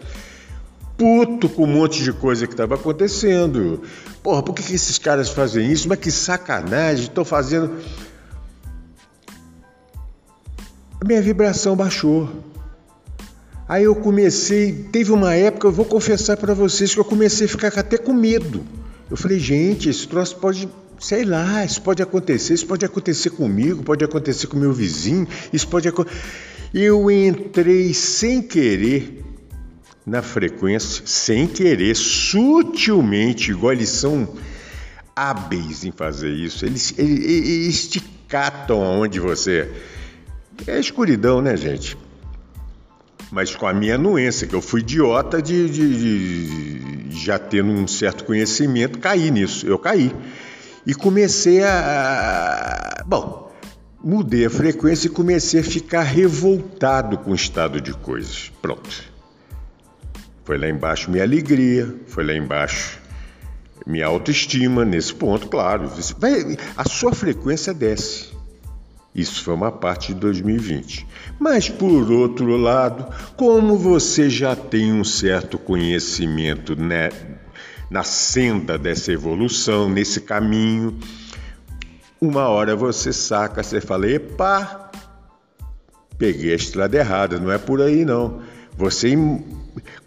puto 1.01 1.49
com 1.49 1.65
um 1.65 1.67
monte 1.67 2.03
de 2.03 2.13
coisa 2.13 2.47
que 2.47 2.53
estava 2.53 2.75
acontecendo. 2.75 3.81
Porra, 4.23 4.43
por 4.43 4.55
que, 4.55 4.63
que 4.63 4.75
esses 4.75 4.99
caras 4.99 5.31
fazem 5.31 5.73
isso? 5.73 5.89
Mas 5.89 5.99
que 5.99 6.11
sacanagem, 6.11 7.07
estou 7.07 7.25
fazendo. 7.25 7.75
A 11.01 11.05
minha 11.07 11.23
vibração 11.23 11.75
baixou. 11.75 12.29
Aí 13.71 13.85
eu 13.85 13.95
comecei, 13.95 14.73
teve 14.73 15.13
uma 15.13 15.33
época, 15.33 15.69
eu 15.69 15.71
vou 15.71 15.85
confessar 15.85 16.37
para 16.37 16.53
vocês 16.53 16.93
que 16.93 16.99
eu 16.99 17.05
comecei 17.05 17.47
a 17.47 17.49
ficar 17.49 17.69
até 17.69 17.97
com 17.97 18.13
medo. 18.13 18.67
Eu 19.09 19.17
falei, 19.17 19.39
gente, 19.39 19.89
esse 19.89 20.09
troço 20.09 20.35
pode, 20.39 20.69
sei 20.99 21.25
lá, 21.25 21.65
isso 21.65 21.81
pode 21.81 22.03
acontecer, 22.03 22.55
isso 22.55 22.67
pode 22.67 22.85
acontecer 22.85 23.31
comigo, 23.31 23.85
pode 23.85 24.05
acontecer 24.05 24.49
com 24.49 24.57
meu 24.57 24.73
vizinho, 24.73 25.25
isso 25.53 25.69
pode 25.69 25.87
acontecer. 25.87 26.19
Eu 26.75 27.09
entrei 27.09 27.95
sem 27.95 28.43
querer 28.43 29.23
na 30.05 30.21
frequência, 30.21 31.03
sem 31.07 31.47
querer, 31.47 31.95
sutilmente, 31.95 33.53
igual 33.53 33.73
eles 33.73 33.91
são 33.91 34.35
hábeis 35.15 35.85
em 35.85 35.93
fazer 35.93 36.33
isso. 36.33 36.67
Eles, 36.67 36.93
eles, 36.99 37.25
eles 37.25 38.03
aonde 38.69 39.21
você. 39.21 39.71
É 40.67 40.81
escuridão, 40.81 41.41
né, 41.41 41.57
gente? 41.57 41.97
Mas 43.31 43.55
com 43.55 43.67
a 43.67 43.73
minha 43.73 43.95
anuência, 43.95 44.47
que 44.47 44.55
eu 44.55 44.63
fui 44.63 44.81
idiota 44.81 45.41
de, 45.41 45.69
de, 45.69 47.09
de 47.09 47.17
já 47.17 47.39
tendo 47.39 47.71
um 47.71 47.87
certo 47.87 48.25
conhecimento, 48.25 48.99
caí 48.99 49.31
nisso. 49.31 49.67
Eu 49.67 49.79
caí. 49.79 50.13
E 50.87 50.95
comecei 50.95 51.63
a. 51.63 53.05
Bom, 53.07 53.53
mudei 54.03 54.47
a 54.47 54.51
frequência 54.51 55.07
e 55.07 55.11
comecei 55.11 55.61
a 55.61 55.65
ficar 55.65 56.03
revoltado 56.03 57.19
com 57.19 57.31
o 57.31 57.35
estado 57.35 57.81
de 57.81 57.93
coisas. 57.93 58.51
Pronto. 58.61 59.11
Foi 60.45 60.59
lá 60.59 60.69
embaixo 60.69 61.11
minha 61.11 61.23
alegria, 61.23 61.95
foi 62.07 62.25
lá 62.25 62.33
embaixo 62.33 62.99
minha 63.87 64.07
autoestima, 64.07 64.85
nesse 64.85 65.15
ponto, 65.15 65.47
claro. 65.49 65.91
A 66.77 66.89
sua 66.89 67.13
frequência 67.13 67.73
desce. 67.73 68.40
Isso 69.15 69.43
foi 69.43 69.55
uma 69.55 69.73
parte 69.73 70.15
de 70.15 70.21
2020. 70.21 71.07
Mas, 71.39 71.69
por 71.69 72.11
outro 72.13 72.57
lado, 72.57 73.07
como 73.37 73.77
você 73.77 74.31
já 74.31 74.55
tem 74.55 74.93
um 74.93 75.03
certo 75.03 75.59
conhecimento 75.59 76.77
né, 76.77 77.11
na 77.91 78.05
senda 78.05 78.79
dessa 78.79 79.13
evolução, 79.13 79.89
nesse 79.89 80.21
caminho, 80.21 80.97
uma 82.21 82.49
hora 82.49 82.77
você 82.77 83.13
saca, 83.13 83.63
você 83.63 83.81
fala: 83.81 84.09
epa, 84.09 84.91
peguei 86.17 86.53
a 86.53 86.57
estrada 86.57 86.97
errada, 86.97 87.39
não 87.39 87.51
é 87.51 87.59
por 87.59 87.83
aí 87.83 88.05
não. 88.05 88.41
Você 88.77 89.17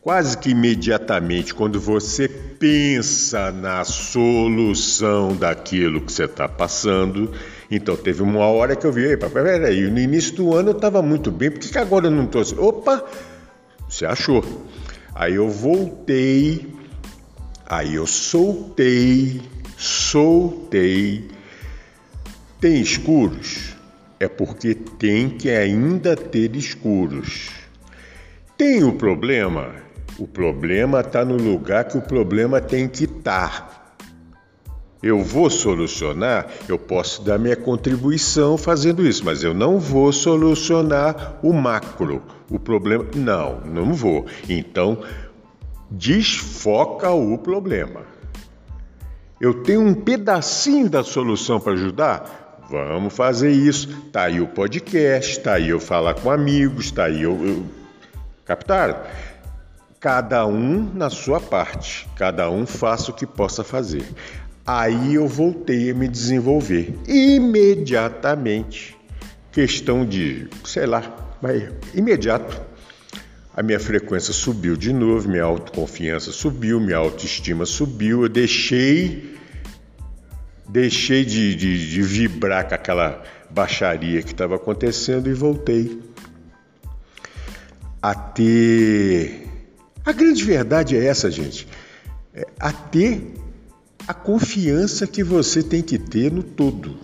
quase 0.02 0.38
que 0.38 0.52
imediatamente, 0.52 1.54
quando 1.54 1.80
você 1.80 2.28
pensa 2.28 3.52
na 3.52 3.84
solução 3.84 5.36
daquilo 5.36 6.02
que 6.02 6.12
você 6.12 6.26
está 6.26 6.48
passando, 6.48 7.32
então 7.76 7.96
teve 7.96 8.22
uma 8.22 8.46
hora 8.46 8.76
que 8.76 8.86
eu 8.86 8.92
vi, 8.92 9.16
peraí, 9.18 9.90
no 9.90 10.00
início 10.00 10.36
do 10.36 10.54
ano 10.54 10.70
eu 10.70 10.76
estava 10.76 11.02
muito 11.02 11.32
bem, 11.32 11.50
por 11.50 11.60
que, 11.60 11.70
que 11.70 11.78
agora 11.78 12.08
eu 12.08 12.12
não 12.12 12.26
estou 12.26 12.42
assim? 12.42 12.58
Opa, 12.58 13.04
você 13.88 14.06
achou. 14.06 14.44
Aí 15.16 15.36
eu 15.36 15.50
voltei, 15.50 16.74
aí 17.66 17.96
eu 17.96 18.08
soltei, 18.08 19.42
soltei. 19.78 21.28
Tem 22.60 22.82
escuros? 22.82 23.76
É 24.20 24.28
porque 24.28 24.74
tem 24.74 25.30
que 25.30 25.50
ainda 25.50 26.16
ter 26.16 26.56
escuros. 26.56 27.50
Tem 28.58 28.84
o 28.84 28.94
problema? 28.94 29.76
O 30.18 30.28
problema 30.28 31.02
está 31.02 31.26
no 31.26 31.36
lugar 31.36 31.86
que 31.86 31.98
o 31.98 32.02
problema 32.02 32.62
tem 32.62 32.88
que 32.88 33.04
estar. 33.04 33.68
Tá. 33.68 33.83
Eu 35.04 35.22
vou 35.22 35.50
solucionar, 35.50 36.48
eu 36.70 36.80
posso 36.80 37.22
dar 37.24 37.38
minha 37.38 37.58
contribuição 37.58 38.58
fazendo 38.58 39.06
isso, 39.06 39.26
mas 39.26 39.44
eu 39.44 39.54
não 39.54 39.78
vou 39.78 40.14
solucionar 40.14 41.38
o 41.44 41.52
macro, 41.52 42.24
o 42.50 42.58
problema. 42.58 43.06
Não, 43.14 43.60
não 43.66 43.94
vou. 43.94 44.26
Então, 44.48 45.04
desfoca 45.92 47.12
o 47.12 47.38
problema. 47.38 48.02
Eu 49.42 49.62
tenho 49.62 49.82
um 49.82 49.94
pedacinho 49.94 50.90
da 50.90 51.04
solução 51.04 51.60
para 51.60 51.74
ajudar? 51.74 52.64
Vamos 52.70 53.14
fazer 53.14 53.52
isso. 53.52 53.90
Tá 54.10 54.24
aí 54.24 54.40
o 54.40 54.48
podcast, 54.48 55.38
tá 55.42 55.56
aí 55.56 55.68
eu 55.68 55.82
falar 55.82 56.14
com 56.14 56.32
amigos, 56.32 56.92
tá 56.92 57.06
aí 57.06 57.24
eu, 57.24 57.46
eu... 57.46 57.66
captaram? 58.46 59.02
Cada 60.00 60.46
um 60.46 60.90
na 60.94 61.10
sua 61.10 61.42
parte, 61.42 62.08
cada 62.16 62.50
um 62.50 62.66
faça 62.66 63.12
o 63.12 63.14
que 63.14 63.26
possa 63.26 63.66
fazer. 63.66 64.06
Aí 64.66 65.16
eu 65.16 65.28
voltei 65.28 65.92
a 65.92 65.94
me 65.94 66.08
desenvolver 66.08 66.94
imediatamente. 67.08 68.96
Questão 69.52 70.06
de, 70.06 70.48
sei 70.64 70.86
lá, 70.86 71.36
vai 71.42 71.70
imediato. 71.94 72.62
A 73.56 73.62
minha 73.62 73.80
frequência 73.80 74.34
subiu 74.34 74.76
de 74.76 74.92
novo, 74.94 75.30
minha 75.30 75.44
autoconfiança 75.44 76.32
subiu, 76.32 76.80
minha 76.80 76.98
autoestima 76.98 77.66
subiu. 77.66 78.24
Eu 78.24 78.30
deixei, 78.30 79.36
deixei 80.68 81.24
de, 81.26 81.54
de, 81.56 81.92
de 81.92 82.02
vibrar 82.02 82.68
com 82.68 82.74
aquela 82.74 83.22
baixaria 83.50 84.24
que 84.24 84.32
estava 84.32 84.56
acontecendo 84.56 85.30
e 85.30 85.34
voltei 85.34 86.02
a 88.02 88.16
ter 88.16 89.44
a 90.06 90.12
grande 90.12 90.44
verdade 90.44 90.98
é 90.98 91.06
essa, 91.06 91.32
gente. 91.32 91.66
É 92.34 92.46
a 92.60 92.74
ter 92.74 93.34
a 94.08 94.14
confiança 94.14 95.08
que 95.08 95.24
você 95.24 95.64
tem 95.64 95.82
que 95.82 95.98
ter 95.98 96.32
no 96.32 96.44
todo. 96.44 96.98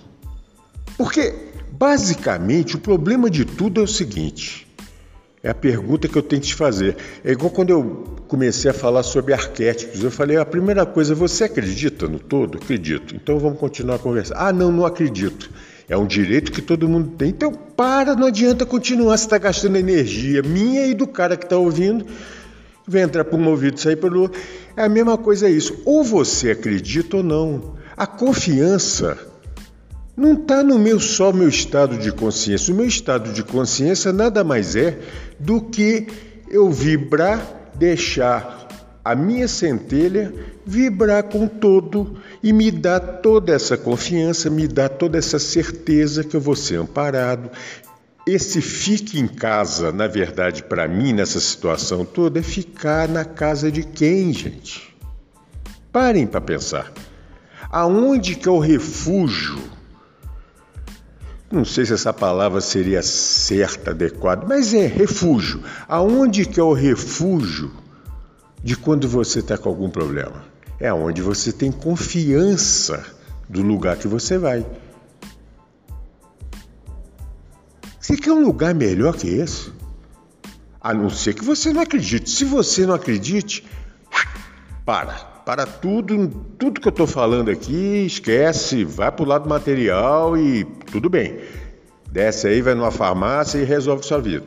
Porque, 0.98 1.34
basicamente, 1.72 2.76
o 2.76 2.80
problema 2.80 3.30
de 3.30 3.46
tudo 3.46 3.80
é 3.80 3.84
o 3.84 3.88
seguinte: 3.88 4.68
é 5.42 5.50
a 5.50 5.56
pergunta 5.56 6.08
que 6.08 6.18
eu 6.18 6.22
tenho 6.22 6.42
que 6.42 6.50
te 6.50 6.56
fazer. 6.56 6.98
É 7.24 7.32
igual 7.32 7.50
quando 7.50 7.70
eu 7.70 8.18
comecei 8.28 8.70
a 8.70 8.74
falar 8.74 9.04
sobre 9.04 9.34
arquétipos. 9.34 10.04
Eu 10.04 10.12
falei: 10.12 10.38
a 10.38 10.46
primeira 10.46 10.86
coisa, 10.86 11.16
você 11.16 11.46
acredita 11.46 12.08
no 12.08 12.20
todo? 12.20 12.58
Acredito. 12.58 13.16
Então 13.16 13.40
vamos 13.40 13.60
continuar 13.60 13.96
a 13.96 14.00
conversar. 14.00 14.36
Ah, 14.38 14.52
não, 14.52 14.72
não 14.72 14.86
acredito. 14.86 15.50
É 15.88 15.98
um 15.98 16.06
direito 16.06 16.52
que 16.52 16.62
todo 16.62 16.88
mundo 16.88 17.12
tem. 17.18 17.30
Então 17.30 17.52
para, 17.52 18.16
não 18.16 18.28
adianta 18.28 18.66
continuar. 18.66 19.18
Você 19.18 19.26
está 19.26 19.38
gastando 19.38 19.78
energia 19.78 20.44
minha 20.44 20.86
e 20.86 20.94
do 20.94 21.08
cara 21.08 21.38
que 21.38 21.46
está 21.46 21.58
ouvindo 21.58 22.06
Vem 22.90 23.04
entrar 23.04 23.24
por 23.24 23.40
um 23.40 23.48
ouvido 23.48 23.78
e 23.78 23.82
sair 23.82 23.96
pelo 23.96 24.22
outro. 24.22 24.42
É 24.76 24.84
a 24.84 24.90
mesma 24.90 25.18
coisa 25.18 25.48
é 25.48 25.52
isso. 25.52 25.82
Ou 25.86 26.04
você 26.04 26.52
acredita 26.52 27.18
ou 27.18 27.24
não. 27.24 27.76
A 27.96 28.08
confiança 28.08 29.18
não 30.18 30.34
está 30.34 30.64
no 30.64 30.80
meu 30.80 31.00
só 31.00 31.32
meu 31.32 31.48
estado 31.48 31.98
de 31.98 32.12
consciência. 32.12 32.74
O 32.74 32.78
meu 32.78 32.88
estado 32.88 33.32
de 33.32 33.44
consciência 33.44 34.12
nada 34.12 34.44
mais 34.44 34.76
é 34.76 34.98
do 35.40 35.62
que 35.62 36.08
eu 36.50 36.72
vibrar, 36.72 37.72
deixar 37.76 38.68
a 39.06 39.16
minha 39.16 39.48
centelha 39.48 40.34
vibrar 40.70 41.24
com 41.24 41.48
todo 41.48 42.18
e 42.44 42.54
me 42.54 42.70
dar 42.70 43.00
toda 43.00 43.52
essa 43.54 43.76
confiança, 43.76 44.50
me 44.50 44.68
dar 44.68 44.90
toda 44.90 45.18
essa 45.18 45.40
certeza 45.40 46.24
que 46.24 46.36
eu 46.36 46.42
vou 46.42 46.56
ser 46.56 46.76
amparado, 46.76 47.50
esse 48.34 48.62
fique 48.62 49.20
em 49.20 49.28
casa, 49.28 49.92
na 49.92 50.08
verdade, 50.08 50.64
para 50.64 50.88
mim, 50.88 51.14
nessa 51.14 51.40
situação 51.40 52.06
toda, 52.06 52.40
é 52.40 52.44
ficar 52.44 53.08
na 53.08 53.26
casa 53.26 53.72
de 53.72 53.84
quem, 53.84 54.34
gente? 54.34 54.96
Parem 55.92 56.28
para 56.28 56.42
pensar. 56.42 56.92
Aonde 57.70 58.36
que 58.36 58.48
é 58.48 58.52
o 58.52 58.60
refúgio? 58.60 59.60
Não 61.52 61.66
sei 61.66 61.86
se 61.86 61.94
essa 61.94 62.14
palavra 62.14 62.62
seria 62.62 63.02
certa, 63.02 63.92
adequada, 63.92 64.46
mas 64.48 64.74
é 64.74 64.86
refúgio. 64.86 65.62
Aonde 65.88 66.46
que 66.46 66.60
é 66.60 66.64
o 66.64 66.74
refúgio 66.74 67.72
de 68.64 68.76
quando 68.76 69.08
você 69.08 69.40
está 69.40 69.58
com 69.58 69.70
algum 69.70 69.90
problema? 69.90 70.44
É 70.80 70.94
onde 70.94 71.22
você 71.22 71.52
tem 71.52 71.72
confiança 71.72 73.04
do 73.50 73.62
lugar 73.62 73.98
que 73.98 74.08
você 74.08 74.38
vai. 74.38 74.66
Você 78.10 78.18
quer 78.18 78.32
um 78.32 78.44
lugar 78.44 78.74
melhor 78.74 79.16
que 79.16 79.28
esse? 79.28 79.72
A 80.82 80.96
não 80.96 81.12
ser 81.12 81.36
que 81.36 81.46
você 81.46 81.72
não 81.72 81.80
acredite. 81.80 82.28
Se 82.28 82.44
você 82.44 82.84
não 82.84 82.96
acredite, 82.96 83.64
para. 84.84 85.14
Para 85.46 85.68
tudo, 85.68 86.28
tudo 86.58 86.82
que 86.82 86.88
eu 86.88 86.92
estou 86.92 87.06
falando 87.06 87.52
aqui, 87.52 88.08
esquece, 88.08 88.84
vai 88.84 89.12
para 89.12 89.24
o 89.24 89.28
lado 89.28 89.48
material 89.48 90.36
e 90.36 90.66
tudo 90.92 91.08
bem. 91.08 91.38
Desce 92.12 92.48
aí, 92.48 92.64
vai 92.64 92.74
numa 92.74 92.90
farmácia 92.90 93.60
e 93.60 93.64
resolve 93.64 94.04
sua 94.04 94.20
vida. 94.20 94.46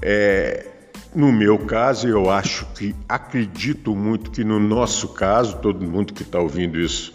É, 0.00 0.64
no 1.12 1.32
meu 1.32 1.58
caso, 1.58 2.06
eu 2.06 2.30
acho 2.30 2.64
que 2.76 2.94
acredito 3.08 3.96
muito 3.96 4.30
que 4.30 4.44
no 4.44 4.60
nosso 4.60 5.08
caso, 5.08 5.56
todo 5.56 5.84
mundo 5.84 6.12
que 6.12 6.22
está 6.22 6.38
ouvindo 6.38 6.78
isso 6.78 7.12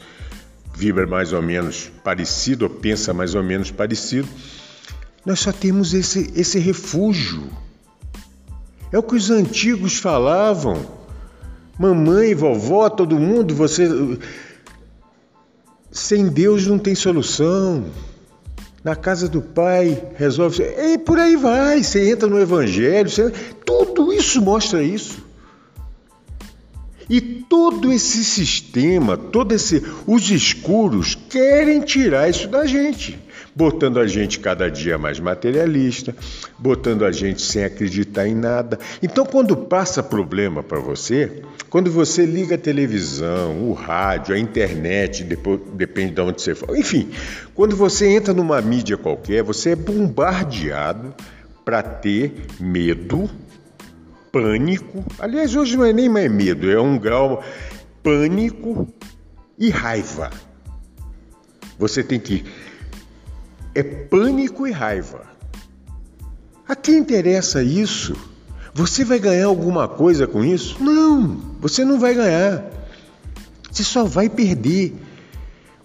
vibra 0.75 1.07
mais 1.07 1.31
ou 1.31 1.41
menos 1.41 1.89
parecido, 2.03 2.65
ou 2.65 2.69
pensa 2.69 3.13
mais 3.13 3.33
ou 3.33 3.43
menos 3.43 3.71
parecido, 3.71 4.27
nós 5.25 5.39
só 5.39 5.51
temos 5.51 5.93
esse, 5.93 6.31
esse 6.35 6.59
refúgio. 6.59 7.43
É 8.91 8.97
o 8.97 9.03
que 9.03 9.15
os 9.15 9.29
antigos 9.29 9.97
falavam. 9.97 10.77
Mamãe, 11.77 12.33
vovó, 12.33 12.89
todo 12.89 13.19
mundo, 13.19 13.53
você. 13.53 13.87
Sem 15.91 16.27
Deus 16.27 16.65
não 16.67 16.79
tem 16.79 16.95
solução. 16.95 17.85
Na 18.83 18.95
casa 18.95 19.27
do 19.27 19.41
pai 19.41 20.01
resolve. 20.15 20.63
E 20.63 20.97
por 20.97 21.19
aí 21.19 21.35
vai. 21.35 21.83
Você 21.83 22.11
entra 22.11 22.27
no 22.27 22.39
Evangelho. 22.39 23.09
Você... 23.09 23.31
Tudo 23.65 24.11
isso 24.13 24.41
mostra 24.41 24.81
isso. 24.81 25.29
E 27.09 27.19
todo 27.19 27.91
esse 27.91 28.23
sistema, 28.23 29.17
todo 29.17 29.53
esse, 29.53 29.83
os 30.05 30.29
escuros 30.29 31.15
querem 31.15 31.81
tirar 31.81 32.29
isso 32.29 32.47
da 32.47 32.67
gente, 32.67 33.17
botando 33.59 33.99
a 33.99 34.07
gente 34.07 34.39
cada 34.39 34.71
dia 34.71 34.97
mais 34.97 35.19
materialista, 35.19 36.15
botando 36.57 37.03
a 37.03 37.11
gente 37.11 37.41
sem 37.41 37.65
acreditar 37.65 38.25
em 38.25 38.33
nada. 38.33 38.79
Então, 39.03 39.25
quando 39.25 39.53
passa 39.57 40.01
problema 40.01 40.63
para 40.63 40.79
você, 40.79 41.43
quando 41.69 41.91
você 41.91 42.25
liga 42.25 42.55
a 42.55 42.57
televisão, 42.57 43.69
o 43.69 43.73
rádio, 43.73 44.33
a 44.33 44.39
internet, 44.39 45.25
depois, 45.25 45.59
depende 45.73 46.13
de 46.13 46.21
onde 46.21 46.41
você 46.41 46.55
for, 46.55 46.73
enfim, 46.77 47.09
quando 47.53 47.75
você 47.75 48.07
entra 48.07 48.33
numa 48.33 48.61
mídia 48.61 48.95
qualquer, 48.95 49.43
você 49.43 49.71
é 49.71 49.75
bombardeado 49.75 51.13
para 51.65 51.83
ter 51.83 52.31
medo 52.61 53.29
pânico. 54.31 55.03
Aliás, 55.19 55.53
hoje 55.53 55.75
não 55.75 55.83
é 55.83 55.91
nem 55.91 56.07
mais 56.07 56.31
medo, 56.31 56.71
é 56.71 56.79
um 56.79 56.97
grau 56.97 57.43
pânico 58.01 58.87
e 59.57 59.69
raiva. 59.69 60.29
Você 61.77 62.01
tem 62.01 62.21
que. 62.21 62.45
É 63.79 63.83
pânico 63.83 64.67
e 64.67 64.71
raiva. 64.71 65.21
A 66.67 66.75
quem 66.75 66.97
interessa 66.97 67.63
isso? 67.63 68.13
Você 68.73 69.05
vai 69.05 69.19
ganhar 69.19 69.45
alguma 69.45 69.87
coisa 69.87 70.27
com 70.27 70.43
isso? 70.43 70.83
Não, 70.83 71.39
você 71.61 71.85
não 71.85 71.97
vai 71.97 72.13
ganhar. 72.13 72.61
Você 73.71 73.81
só 73.85 74.03
vai 74.03 74.27
perder. 74.27 74.93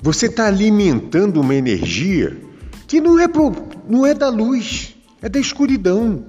Você 0.02 0.26
está 0.26 0.48
alimentando 0.48 1.40
uma 1.40 1.54
energia 1.54 2.37
que 2.88 3.00
não 3.00 3.16
é, 3.16 3.28
pro, 3.28 3.54
não 3.88 4.04
é 4.04 4.12
da 4.12 4.28
luz, 4.28 4.96
é 5.22 5.28
da 5.28 5.38
escuridão. 5.38 6.24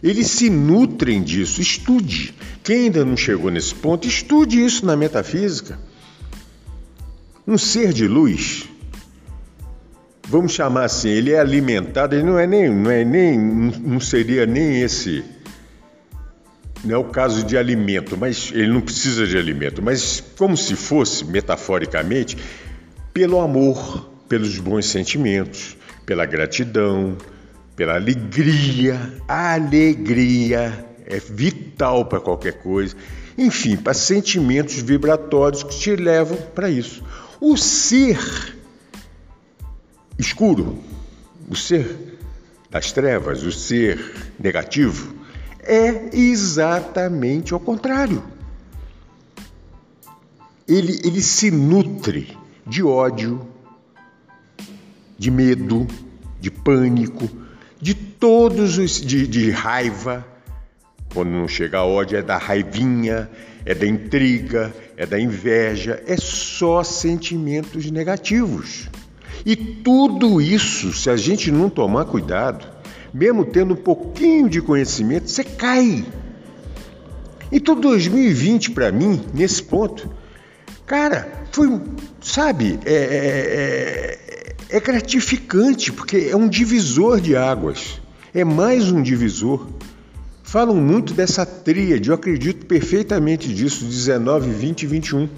Eles 0.00 0.28
se 0.28 0.48
nutrem 0.48 1.24
disso. 1.24 1.60
Estude. 1.60 2.36
Quem 2.62 2.84
ainda 2.84 3.04
não 3.04 3.16
chegou 3.16 3.50
nesse 3.50 3.74
ponto, 3.74 4.06
estude 4.06 4.64
isso 4.64 4.86
na 4.86 4.94
metafísica. 4.94 5.76
Um 7.44 7.58
ser 7.58 7.92
de 7.92 8.06
luz, 8.06 8.69
vamos 10.30 10.52
chamar 10.52 10.84
assim, 10.84 11.08
ele 11.08 11.32
é 11.32 11.40
alimentado, 11.40 12.14
ele 12.14 12.22
não 12.22 12.38
é 12.38 12.46
nem, 12.46 12.70
não 12.70 12.90
é 12.90 13.04
nem, 13.04 13.36
não 13.36 13.98
seria 13.98 14.46
nem 14.46 14.80
esse, 14.80 15.24
não 16.84 16.94
é 16.94 16.98
o 16.98 17.04
caso 17.04 17.42
de 17.42 17.58
alimento, 17.58 18.16
mas 18.16 18.52
ele 18.54 18.68
não 18.68 18.80
precisa 18.80 19.26
de 19.26 19.36
alimento, 19.36 19.82
mas 19.82 20.22
como 20.38 20.56
se 20.56 20.76
fosse, 20.76 21.24
metaforicamente, 21.24 22.38
pelo 23.12 23.40
amor, 23.40 24.08
pelos 24.28 24.56
bons 24.60 24.86
sentimentos, 24.86 25.76
pela 26.06 26.24
gratidão, 26.24 27.18
pela 27.74 27.96
alegria. 27.96 29.12
Alegria 29.26 30.86
é 31.06 31.18
vital 31.18 32.04
para 32.04 32.20
qualquer 32.20 32.62
coisa. 32.62 32.94
Enfim, 33.36 33.76
para 33.76 33.94
sentimentos 33.94 34.76
vibratórios 34.76 35.64
que 35.64 35.76
te 35.76 35.96
levam 35.96 36.38
para 36.54 36.70
isso. 36.70 37.02
O 37.40 37.56
ser 37.56 38.18
escuro, 40.20 40.78
o 41.48 41.56
ser 41.56 42.18
das 42.70 42.92
trevas, 42.92 43.42
o 43.42 43.50
ser 43.50 44.32
negativo, 44.38 45.14
é 45.60 46.16
exatamente 46.16 47.54
o 47.54 47.60
contrário. 47.60 48.22
Ele, 50.68 51.00
ele 51.04 51.20
se 51.20 51.50
nutre 51.50 52.36
de 52.66 52.82
ódio, 52.82 53.46
de 55.18 55.30
medo, 55.30 55.86
de 56.40 56.50
pânico, 56.50 57.28
de 57.80 57.94
todos 57.94 58.78
os 58.78 59.00
de, 59.00 59.26
de 59.26 59.50
raiva. 59.50 60.24
Quando 61.12 61.30
não 61.30 61.48
chega 61.48 61.82
ódio, 61.82 62.16
é 62.16 62.22
da 62.22 62.38
raivinha, 62.38 63.28
é 63.64 63.74
da 63.74 63.84
intriga, 63.84 64.72
é 64.96 65.04
da 65.04 65.18
inveja, 65.18 66.02
é 66.06 66.16
só 66.16 66.84
sentimentos 66.84 67.90
negativos. 67.90 68.88
E 69.44 69.56
tudo 69.56 70.40
isso, 70.40 70.92
se 70.92 71.08
a 71.08 71.16
gente 71.16 71.50
não 71.50 71.68
tomar 71.68 72.04
cuidado, 72.04 72.66
mesmo 73.12 73.44
tendo 73.44 73.74
um 73.74 73.76
pouquinho 73.76 74.48
de 74.48 74.60
conhecimento, 74.60 75.30
você 75.30 75.44
cai. 75.44 76.04
Então 77.50 77.74
2020 77.74 78.70
para 78.70 78.92
mim, 78.92 79.20
nesse 79.34 79.62
ponto, 79.62 80.08
cara, 80.86 81.46
foi, 81.50 81.80
sabe, 82.20 82.78
é, 82.84 82.94
é, 82.94 84.26
é 84.26 84.30
é 84.70 84.78
gratificante 84.78 85.92
porque 85.92 86.28
é 86.30 86.36
um 86.36 86.48
divisor 86.48 87.20
de 87.20 87.36
águas, 87.36 88.00
é 88.32 88.44
mais 88.44 88.90
um 88.90 89.02
divisor. 89.02 89.66
Falam 90.44 90.76
muito 90.76 91.12
dessa 91.12 91.44
tríade, 91.44 92.08
eu 92.08 92.14
acredito 92.14 92.66
perfeitamente 92.66 93.52
disso, 93.52 93.84
19, 93.84 94.50
20 94.50 94.82
e 94.82 94.86
21. 94.86 95.28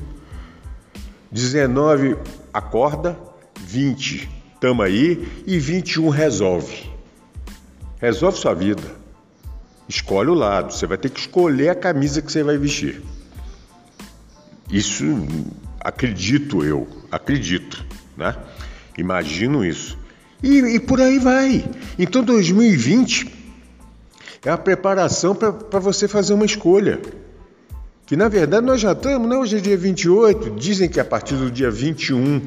19 1.31 2.17
acorda, 2.53 3.19
20 3.67 4.43
tamo 4.63 4.81
aí 4.81 5.27
e 5.45 5.59
21 5.59 6.09
resolve. 6.09 6.89
Resolve 8.01 8.39
sua 8.39 8.55
vida. 8.55 8.83
Escolhe 9.89 10.31
o 10.31 10.35
lado, 10.35 10.73
você 10.73 10.87
vai 10.87 10.97
ter 10.97 11.11
que 11.11 11.19
escolher 11.19 11.71
a 11.71 11.75
camisa 11.75 12.23
que 12.23 12.31
você 12.31 12.45
vai 12.45 12.57
vestir. 12.57 13.03
Isso 14.71 15.05
acredito 15.81 16.65
eu, 16.65 16.87
acredito, 17.11 17.85
né? 18.17 18.37
Imagino 18.97 19.65
isso. 19.65 19.99
E, 20.41 20.59
e 20.59 20.81
por 20.81 21.01
aí 21.01 21.19
vai. 21.19 21.69
Então 21.99 22.23
2020 22.23 23.33
é 24.45 24.51
a 24.51 24.57
preparação 24.57 25.35
para 25.35 25.81
você 25.81 26.07
fazer 26.07 26.35
uma 26.35 26.45
escolha. 26.45 27.01
Que 28.07 28.17
na 28.17 28.29
verdade 28.29 28.65
nós 28.65 28.81
já 28.81 28.93
estamos, 28.93 29.29
né? 29.29 29.37
hoje 29.37 29.57
é 29.57 29.61
dia 29.61 29.77
28, 29.77 30.51
dizem 30.51 30.89
que 30.89 31.01
a 31.01 31.05
partir 31.05 31.35
do 31.35 31.51
dia 31.51 31.71
21 31.71 32.43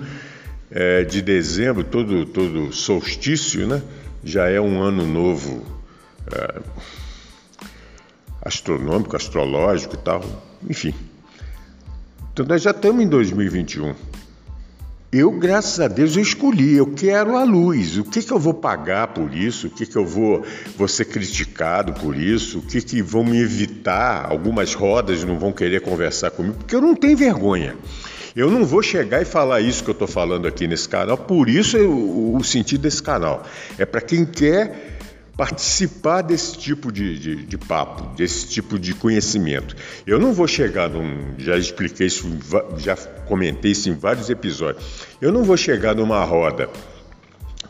é, 0.75 1.05
de 1.05 1.21
dezembro, 1.21 1.85
todo, 1.85 2.25
todo 2.25 2.73
solstício, 2.73 3.65
né? 3.65 3.81
já 4.21 4.49
é 4.49 4.59
um 4.59 4.81
ano 4.81 5.05
novo 5.07 5.65
é, 6.29 6.61
astronômico, 8.41 9.15
astrológico 9.15 9.95
e 9.95 9.99
tal, 9.99 10.21
enfim. 10.69 10.93
Então 12.33 12.45
nós 12.45 12.61
já 12.61 12.71
estamos 12.71 13.01
em 13.01 13.07
2021. 13.07 13.95
Eu, 15.13 15.31
graças 15.31 15.79
a 15.79 15.88
Deus, 15.88 16.17
eu 16.17 16.21
escolhi, 16.21 16.75
eu 16.75 16.88
quero 16.88 17.38
a 17.38 17.45
luz. 17.45 17.97
O 17.97 18.03
que, 18.03 18.21
que 18.21 18.33
eu 18.33 18.39
vou 18.39 18.53
pagar 18.53 19.07
por 19.07 19.33
isso? 19.33 19.67
O 19.67 19.69
que, 19.69 19.85
que 19.85 19.95
eu 19.95 20.05
vou, 20.05 20.45
vou 20.75 20.89
ser 20.89 21.05
criticado 21.05 21.93
por 21.93 22.17
isso? 22.17 22.59
O 22.59 22.61
que, 22.61 22.81
que 22.81 23.01
vão 23.01 23.23
me 23.23 23.39
evitar? 23.39 24.29
Algumas 24.29 24.73
rodas 24.73 25.23
não 25.23 25.39
vão 25.39 25.53
querer 25.53 25.79
conversar 25.79 26.31
comigo, 26.31 26.57
porque 26.57 26.75
eu 26.75 26.81
não 26.81 26.93
tenho 26.93 27.15
vergonha. 27.15 27.77
Eu 28.35 28.51
não 28.51 28.65
vou 28.65 28.83
chegar 28.83 29.21
e 29.21 29.25
falar 29.25 29.61
isso 29.61 29.81
que 29.81 29.89
eu 29.89 29.93
estou 29.93 30.07
falando 30.07 30.45
aqui 30.45 30.67
nesse 30.67 30.89
canal, 30.89 31.17
por 31.17 31.47
isso 31.47 31.77
o, 31.77 32.35
o 32.35 32.43
sentido 32.43 32.81
desse 32.81 33.01
canal. 33.01 33.43
É 33.77 33.85
para 33.85 34.01
quem 34.01 34.25
quer 34.25 34.97
participar 35.37 36.21
desse 36.21 36.57
tipo 36.57 36.91
de, 36.91 37.17
de, 37.17 37.45
de, 37.45 37.57
papo, 37.57 38.13
desse 38.15 38.49
tipo 38.49 38.77
de 38.77 38.93
conhecimento. 38.93 39.73
Eu 40.05 40.19
não 40.19 40.33
vou 40.33 40.47
chegar 40.47 40.89
num. 40.89 41.35
Já 41.37 41.57
expliquei 41.57 42.07
isso, 42.07 42.27
já 42.77 42.97
comentei 43.25 43.71
isso 43.71 43.89
em 43.89 43.93
vários 43.93 44.29
episódios. 44.29 44.83
Eu 45.21 45.31
não 45.31 45.45
vou 45.45 45.55
chegar 45.55 45.95
numa 45.95 46.21
roda 46.25 46.69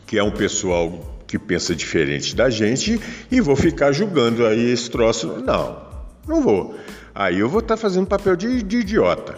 que 0.04 0.18
é 0.18 0.22
um 0.22 0.32
pessoal 0.32 1.16
que 1.28 1.38
pensa 1.38 1.76
diferente 1.76 2.34
da 2.34 2.50
gente 2.50 3.00
e 3.30 3.40
vou 3.40 3.54
ficar 3.54 3.92
julgando 3.92 4.44
aí 4.44 4.70
esse 4.70 4.90
troço. 4.90 5.28
Não, 5.44 5.80
não 6.26 6.40
vou. 6.40 6.74
Aí 7.14 7.38
eu 7.38 7.48
vou 7.48 7.60
estar 7.60 7.76
tá 7.76 7.80
fazendo 7.80 8.06
papel 8.06 8.34
de, 8.34 8.64
de 8.64 8.78
idiota. 8.78 9.36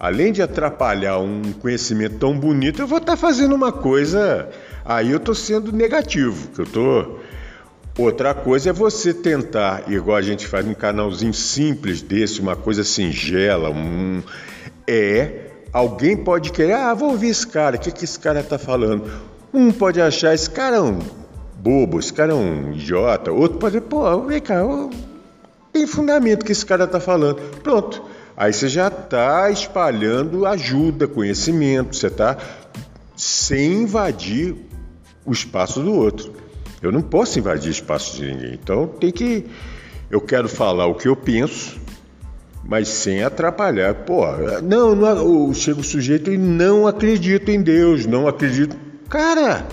Além 0.00 0.32
de 0.32 0.40
atrapalhar 0.40 1.18
um 1.18 1.52
conhecimento 1.52 2.16
tão 2.16 2.36
bonito, 2.38 2.80
eu 2.80 2.86
vou 2.86 2.96
estar 2.96 3.12
tá 3.12 3.16
fazendo 3.18 3.54
uma 3.54 3.70
coisa 3.70 4.48
aí 4.82 5.10
eu 5.10 5.18
estou 5.18 5.34
sendo 5.34 5.70
negativo, 5.70 6.48
que 6.48 6.60
eu 6.62 6.66
tô 6.66 7.18
Outra 7.98 8.32
coisa 8.32 8.70
é 8.70 8.72
você 8.72 9.12
tentar, 9.12 9.84
igual 9.92 10.16
a 10.16 10.22
gente 10.22 10.46
faz 10.46 10.64
num 10.64 10.72
canalzinho 10.72 11.34
simples 11.34 12.00
desse, 12.00 12.40
uma 12.40 12.56
coisa 12.56 12.82
singela, 12.82 13.68
um 13.68 14.22
é 14.86 15.50
alguém 15.70 16.16
pode 16.16 16.50
querer, 16.50 16.72
ah, 16.74 16.94
vou 16.94 17.10
ouvir 17.10 17.28
esse 17.28 17.46
cara, 17.46 17.76
o 17.76 17.78
que, 17.78 17.92
que 17.92 18.04
esse 18.04 18.18
cara 18.18 18.40
está 18.40 18.58
falando? 18.58 19.04
Um 19.52 19.70
pode 19.70 20.00
achar 20.00 20.32
esse 20.32 20.48
cara 20.48 20.82
um 20.82 20.98
bobo, 21.58 21.98
esse 21.98 22.12
cara 22.12 22.32
é 22.32 22.34
um 22.34 22.72
idiota. 22.72 23.32
Outro 23.32 23.58
pode 23.58 23.80
pô, 23.82 24.22
vem 24.22 24.40
cá, 24.40 24.62
tem 25.72 25.86
fundamento 25.86 26.44
que 26.44 26.52
esse 26.52 26.64
cara 26.64 26.84
está 26.84 27.00
falando. 27.00 27.36
Pronto. 27.62 28.02
Aí 28.40 28.54
você 28.54 28.70
já 28.70 28.88
está 28.88 29.50
espalhando 29.50 30.46
ajuda, 30.46 31.06
conhecimento, 31.06 31.94
você 31.94 32.06
está 32.06 32.38
sem 33.14 33.82
invadir 33.82 34.56
o 35.26 35.30
espaço 35.30 35.82
do 35.82 35.92
outro. 35.92 36.32
Eu 36.80 36.90
não 36.90 37.02
posso 37.02 37.38
invadir 37.38 37.68
o 37.68 37.70
espaço 37.70 38.16
de 38.16 38.32
ninguém. 38.32 38.54
Então 38.54 38.86
tem 38.86 39.12
que. 39.12 39.44
Eu 40.10 40.22
quero 40.22 40.48
falar 40.48 40.86
o 40.86 40.94
que 40.94 41.06
eu 41.06 41.14
penso, 41.14 41.78
mas 42.64 42.88
sem 42.88 43.22
atrapalhar. 43.22 43.94
Pô, 44.06 44.24
não, 44.62 44.94
não 44.94 45.52
chega 45.52 45.80
o 45.80 45.84
sujeito 45.84 46.32
e 46.32 46.38
não 46.38 46.86
acredita 46.86 47.52
em 47.52 47.60
Deus, 47.60 48.06
não 48.06 48.26
acredita. 48.26 48.74
Cara, 49.10 49.68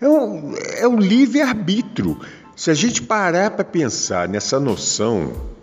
é 0.00 0.08
o, 0.08 0.54
é 0.78 0.86
o 0.86 0.96
livre-arbítrio. 0.96 2.16
Se 2.54 2.70
a 2.70 2.74
gente 2.74 3.02
parar 3.02 3.50
para 3.50 3.64
pensar 3.64 4.28
nessa 4.28 4.60
noção, 4.60 5.55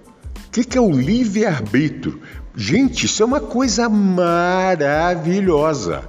que, 0.54 0.64
que 0.64 0.78
é 0.78 0.82
o 0.82 0.92
livre-arbítrio? 0.92 2.22
Gente, 2.56 3.08
isso 3.08 3.24
é 3.24 3.26
uma 3.26 3.40
coisa 3.40 3.90
maravilhosa. 3.90 6.08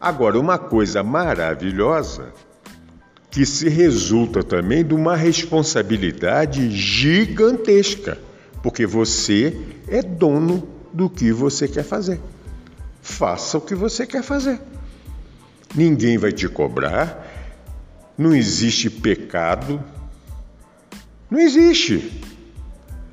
Agora, 0.00 0.40
uma 0.40 0.58
coisa 0.58 1.04
maravilhosa 1.04 2.32
que 3.30 3.46
se 3.46 3.68
resulta 3.68 4.42
também 4.42 4.84
de 4.84 4.92
uma 4.92 5.14
responsabilidade 5.14 6.68
gigantesca, 6.72 8.18
porque 8.60 8.84
você 8.84 9.56
é 9.86 10.02
dono 10.02 10.68
do 10.92 11.08
que 11.08 11.30
você 11.30 11.68
quer 11.68 11.84
fazer. 11.84 12.20
Faça 13.00 13.56
o 13.56 13.60
que 13.60 13.76
você 13.76 14.04
quer 14.04 14.24
fazer. 14.24 14.60
Ninguém 15.76 16.18
vai 16.18 16.32
te 16.32 16.48
cobrar, 16.48 17.24
não 18.18 18.34
existe 18.34 18.90
pecado, 18.90 19.80
não 21.30 21.38
existe. 21.38 22.20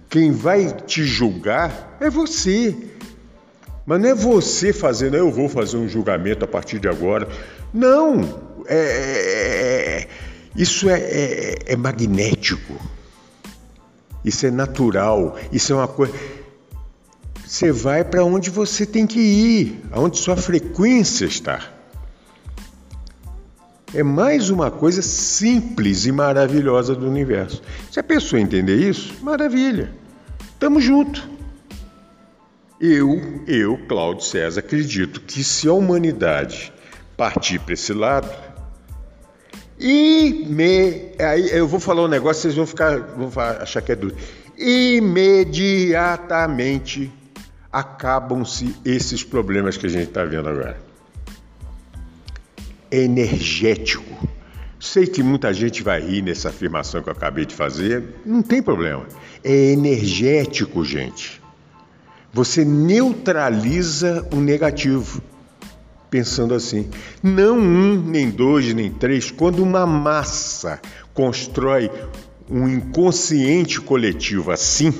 Quem 0.09 0.31
vai 0.31 0.71
te 0.71 1.03
julgar 1.03 1.97
é 1.99 2.09
você. 2.09 2.75
Mas 3.85 4.01
não 4.01 4.09
é 4.09 4.15
você 4.15 4.73
fazendo, 4.73 5.15
eu 5.15 5.31
vou 5.31 5.47
fazer 5.47 5.77
um 5.77 5.87
julgamento 5.87 6.43
a 6.43 6.47
partir 6.47 6.79
de 6.79 6.87
agora. 6.87 7.27
Não! 7.73 8.21
É, 8.67 8.75
é, 8.75 10.01
é 10.03 10.07
isso 10.55 10.89
é, 10.89 10.99
é, 10.99 11.55
é 11.67 11.75
magnético. 11.75 12.73
Isso 14.25 14.45
é 14.45 14.51
natural. 14.51 15.37
Isso 15.51 15.71
é 15.71 15.75
uma 15.75 15.87
coisa. 15.87 16.13
Você 17.45 17.71
vai 17.71 18.03
para 18.03 18.25
onde 18.25 18.49
você 18.49 18.85
tem 18.85 19.07
que 19.07 19.19
ir, 19.19 19.81
aonde 19.91 20.17
sua 20.17 20.35
frequência 20.35 21.25
está. 21.25 21.76
É 23.93 24.03
mais 24.03 24.49
uma 24.49 24.69
coisa 24.69 25.01
simples 25.01 26.05
e 26.05 26.11
maravilhosa 26.11 26.93
do 26.93 27.07
universo. 27.07 27.61
Se 27.89 27.97
a 27.99 28.03
pessoa 28.03 28.41
entender 28.41 28.75
isso, 28.75 29.15
maravilha. 29.21 29.89
Tamo 30.59 30.81
junto. 30.81 31.25
Eu, 32.81 33.21
eu, 33.47 33.77
Cláudio 33.87 34.25
César, 34.25 34.59
acredito 34.59 35.21
que 35.21 35.41
se 35.43 35.69
a 35.69 35.73
humanidade 35.73 36.73
partir 37.15 37.59
para 37.59 37.73
esse 37.73 37.93
lado, 37.93 38.29
e 39.79 40.45
me, 40.47 41.13
aí 41.19 41.49
eu 41.51 41.67
vou 41.67 41.79
falar 41.79 42.03
um 42.03 42.09
negócio, 42.09 42.41
vocês 42.41 42.55
vão 42.55 42.65
ficar, 42.67 42.99
vão 42.99 43.31
achar 43.61 43.81
que 43.81 43.93
é 43.93 43.95
duro. 43.95 44.15
Imediatamente 44.57 47.09
acabam-se 47.71 48.75
esses 48.83 49.23
problemas 49.23 49.77
que 49.77 49.85
a 49.85 49.89
gente 49.89 50.09
está 50.09 50.25
vendo 50.25 50.49
agora 50.49 50.86
energético. 52.91 54.27
Sei 54.79 55.07
que 55.07 55.23
muita 55.23 55.51
gente 55.53 55.81
vai 55.81 55.99
rir 55.99 56.21
nessa 56.21 56.49
afirmação 56.49 57.01
que 57.01 57.09
eu 57.09 57.13
acabei 57.13 57.45
de 57.45 57.55
fazer, 57.55 58.03
não 58.25 58.41
tem 58.41 58.61
problema. 58.61 59.07
É 59.43 59.71
energético, 59.71 60.85
gente. 60.85 61.41
Você 62.31 62.63
neutraliza 62.63 64.27
o 64.31 64.35
negativo, 64.35 65.21
pensando 66.09 66.53
assim. 66.53 66.89
Não 67.23 67.57
um, 67.57 68.01
nem 68.01 68.29
dois, 68.29 68.71
nem 68.73 68.91
três. 68.91 69.31
Quando 69.31 69.63
uma 69.63 69.87
massa 69.87 70.79
constrói 71.13 71.89
um 72.49 72.67
inconsciente 72.67 73.81
coletivo 73.81 74.51
assim, 74.51 74.93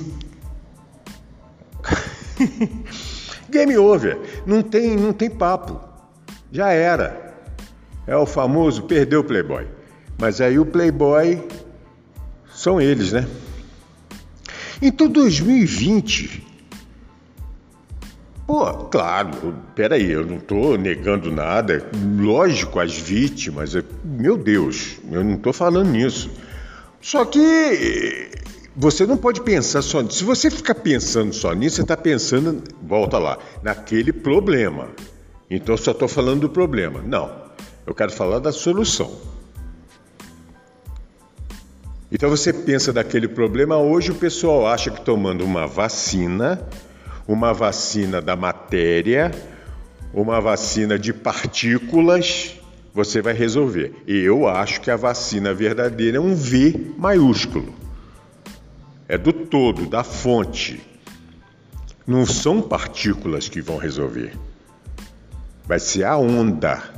game 3.48 3.76
over. 3.78 4.18
Não 4.44 4.62
tem, 4.62 4.96
não 4.96 5.12
tem 5.12 5.30
papo. 5.30 5.80
Já 6.50 6.70
era. 6.70 7.27
É 8.08 8.16
o 8.16 8.24
famoso 8.24 8.84
perdeu 8.84 9.20
o 9.20 9.24
Playboy. 9.24 9.66
Mas 10.18 10.40
aí 10.40 10.58
o 10.58 10.64
Playboy 10.64 11.46
são 12.54 12.80
eles, 12.80 13.12
né? 13.12 13.28
Então 14.80 15.06
2020. 15.08 16.42
Pô, 18.46 18.72
claro, 18.84 19.54
peraí, 19.74 20.10
eu 20.10 20.24
não 20.24 20.38
estou 20.38 20.78
negando 20.78 21.30
nada. 21.30 21.86
Lógico, 22.18 22.80
as 22.80 22.96
vítimas, 22.96 23.74
meu 24.02 24.38
Deus, 24.38 24.96
eu 25.12 25.22
não 25.22 25.34
estou 25.34 25.52
falando 25.52 25.90
nisso. 25.90 26.30
Só 27.02 27.26
que 27.26 28.30
você 28.74 29.06
não 29.06 29.18
pode 29.18 29.42
pensar 29.42 29.82
só 29.82 30.00
nisso. 30.00 30.16
Se 30.16 30.24
você 30.24 30.50
ficar 30.50 30.76
pensando 30.76 31.34
só 31.34 31.52
nisso, 31.52 31.76
você 31.76 31.82
está 31.82 31.96
pensando, 31.96 32.64
volta 32.82 33.18
lá, 33.18 33.38
naquele 33.62 34.14
problema. 34.14 34.88
Então 35.50 35.76
só 35.76 35.90
estou 35.90 36.08
falando 36.08 36.40
do 36.40 36.48
problema. 36.48 37.02
Não. 37.02 37.47
Eu 37.88 37.94
quero 37.94 38.12
falar 38.12 38.38
da 38.38 38.52
solução. 38.52 39.10
Então 42.12 42.28
você 42.28 42.52
pensa 42.52 42.92
daquele 42.92 43.26
problema, 43.26 43.78
hoje 43.78 44.10
o 44.10 44.14
pessoal 44.14 44.66
acha 44.66 44.90
que 44.90 45.00
tomando 45.00 45.42
uma 45.42 45.66
vacina, 45.66 46.60
uma 47.26 47.54
vacina 47.54 48.20
da 48.20 48.36
matéria, 48.36 49.30
uma 50.12 50.38
vacina 50.38 50.98
de 50.98 51.14
partículas, 51.14 52.60
você 52.92 53.22
vai 53.22 53.32
resolver. 53.32 53.94
E 54.06 54.18
eu 54.18 54.46
acho 54.46 54.82
que 54.82 54.90
a 54.90 54.96
vacina 54.96 55.54
verdadeira 55.54 56.18
é 56.18 56.20
um 56.20 56.34
V 56.34 56.92
maiúsculo. 56.98 57.72
É 59.08 59.16
do 59.16 59.32
todo, 59.32 59.86
da 59.86 60.04
fonte. 60.04 60.78
Não 62.06 62.26
são 62.26 62.60
partículas 62.60 63.48
que 63.48 63.62
vão 63.62 63.78
resolver. 63.78 64.34
Vai 65.66 65.78
ser 65.78 66.04
a 66.04 66.18
onda 66.18 66.97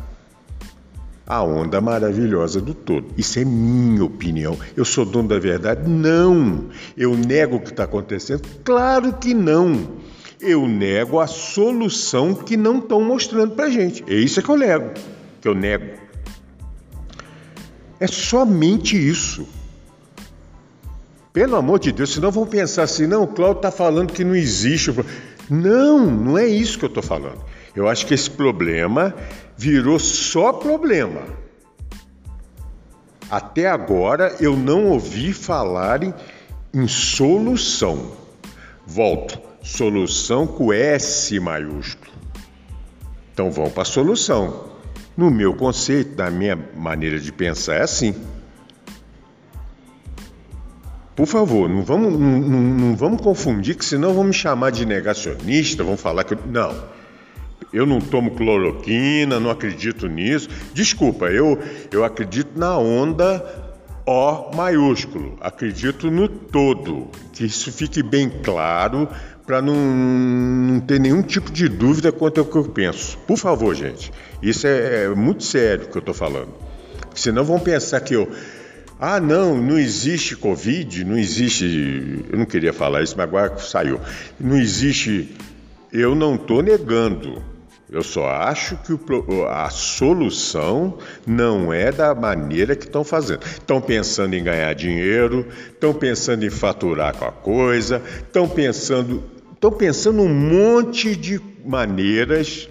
a 1.31 1.45
onda 1.45 1.81
maravilhosa 1.81 2.61
do 2.61 2.75
todo. 2.75 3.07
Isso 3.17 3.39
é 3.39 3.45
minha 3.45 4.05
opinião. 4.05 4.59
Eu 4.77 4.85
sou 4.85 5.05
dono 5.05 5.29
da 5.29 5.39
verdade? 5.39 5.89
Não. 5.89 6.65
Eu 6.97 7.17
nego 7.17 7.55
o 7.55 7.61
que 7.61 7.71
está 7.71 7.85
acontecendo? 7.85 8.43
Claro 8.65 9.13
que 9.13 9.33
não. 9.33 9.93
Eu 10.41 10.67
nego 10.67 11.21
a 11.21 11.29
solução 11.29 12.35
que 12.35 12.57
não 12.57 12.79
estão 12.79 13.01
mostrando 13.01 13.55
para 13.55 13.71
gente. 13.71 14.03
É 14.09 14.15
isso 14.15 14.43
que 14.43 14.49
eu 14.49 14.57
nego. 14.57 14.91
Que 15.41 15.47
eu 15.47 15.55
nego. 15.55 16.01
É 18.01 18.09
somente 18.09 18.97
isso. 18.97 19.47
Pelo 21.33 21.55
amor 21.55 21.79
de 21.79 21.93
Deus, 21.93 22.13
senão 22.13 22.33
vão 22.33 22.45
pensar 22.45 22.83
assim, 22.83 23.07
não, 23.07 23.23
o 23.23 23.29
Cláudio 23.29 23.59
está 23.59 23.71
falando 23.71 24.13
que 24.13 24.25
não 24.25 24.35
existe. 24.35 24.93
Não, 25.49 26.11
não 26.11 26.37
é 26.37 26.49
isso 26.49 26.77
que 26.77 26.85
eu 26.85 26.89
estou 26.89 27.05
falando. 27.05 27.39
Eu 27.77 27.87
acho 27.87 28.05
que 28.05 28.15
esse 28.15 28.29
problema 28.29 29.15
virou 29.61 29.99
só 29.99 30.55
problema. 30.55 31.21
Até 33.31 33.69
agora 33.69 34.35
eu 34.41 34.57
não 34.57 34.87
ouvi 34.87 35.35
falarem 35.35 36.15
em 36.73 36.89
solução. 36.89 38.13
Volto, 38.87 39.39
solução 39.63 40.47
com 40.47 40.73
S 40.73 41.39
maiúsculo. 41.39 42.11
Então 43.35 43.51
vão 43.51 43.69
para 43.69 43.83
a 43.83 43.85
solução. 43.85 44.71
No 45.15 45.31
meu 45.31 45.53
conceito, 45.53 46.17
na 46.17 46.31
minha 46.31 46.57
maneira 46.75 47.21
de 47.21 47.31
pensar, 47.31 47.75
é 47.75 47.83
assim. 47.83 48.15
Por 51.15 51.27
favor, 51.27 51.69
não 51.69 51.83
vamos, 51.83 52.19
não, 52.19 52.39
não, 52.39 52.61
não 52.61 52.97
vamos 52.97 53.21
confundir, 53.21 53.77
que 53.77 53.85
senão 53.85 54.15
vão 54.15 54.25
me 54.25 54.33
chamar 54.33 54.71
de 54.71 54.87
negacionista, 54.87 55.85
vão 55.85 55.99
falar 55.99 56.25
que. 56.25 56.35
Não. 56.49 57.00
Eu 57.73 57.87
não 57.87 58.01
tomo 58.01 58.33
cloroquina, 58.33 59.39
não 59.39 59.51
acredito 59.51 60.09
nisso. 60.09 60.49
Desculpa, 60.75 61.27
eu, 61.27 61.59
eu 61.93 62.05
acredito 62.05 62.59
na 62.59 62.77
onda 62.77 63.45
O 64.05 64.51
maiúsculo. 64.57 65.37
Acredito 65.41 66.11
no 66.11 66.29
todo. 66.29 67.09
Que 67.33 67.45
isso 67.45 67.71
fique 67.71 68.03
bem 68.03 68.29
claro 68.29 69.09
para 69.47 69.63
não, 69.63 69.75
não, 69.75 70.81
ter 70.81 70.99
nenhum 70.99 71.23
tipo 71.23 71.51
de 71.53 71.69
dúvida 71.69 72.11
quanto 72.11 72.41
ao 72.41 72.47
que 72.47 72.57
eu 72.57 72.65
penso. 72.65 73.17
Por 73.19 73.37
favor, 73.37 73.75
gente. 73.75 74.13
Isso 74.43 74.67
é, 74.67 75.05
é 75.05 75.09
muito 75.11 75.45
sério 75.45 75.87
que 75.87 75.97
eu 75.97 76.01
estou 76.01 76.15
falando. 76.15 76.53
Senão 77.15 77.45
vão 77.45 77.61
pensar 77.61 78.01
que 78.01 78.15
eu. 78.15 78.29
Ah, 78.99 79.21
não, 79.21 79.57
não 79.57 79.79
existe 79.79 80.37
Covid, 80.37 81.05
não 81.05 81.17
existe. 81.17 82.25
Eu 82.31 82.39
não 82.39 82.47
queria 82.47 82.73
falar 82.73 83.03
isso, 83.03 83.15
mas 83.17 83.25
agora 83.25 83.59
saiu. 83.59 84.01
Não 84.39 84.57
existe. 84.57 85.37
Eu 85.93 86.15
não 86.15 86.35
estou 86.35 86.63
negando 86.63 87.43
Eu 87.93 88.05
só 88.05 88.29
acho 88.29 88.77
que 88.77 88.93
o, 88.93 89.47
a 89.49 89.69
solução 89.69 90.97
não 91.27 91.73
é 91.73 91.91
da 91.91 92.15
maneira 92.15 92.77
que 92.77 92.85
estão 92.85 93.03
fazendo. 93.03 93.45
Estão 93.45 93.81
pensando 93.81 94.35
em 94.35 94.45
ganhar 94.45 94.73
dinheiro, 94.75 95.49
estão 95.73 95.93
pensando 95.93 96.47
em 96.47 96.51
faturar 96.51 97.17
com 97.17 97.25
a 97.25 97.33
coisa, 97.33 98.01
estão 98.19 98.49
pensando, 98.49 99.25
estão 99.53 99.73
pensando 99.73 100.23
um 100.23 100.29
monte 100.29 101.17
de 101.17 101.41
maneiras 101.65 102.69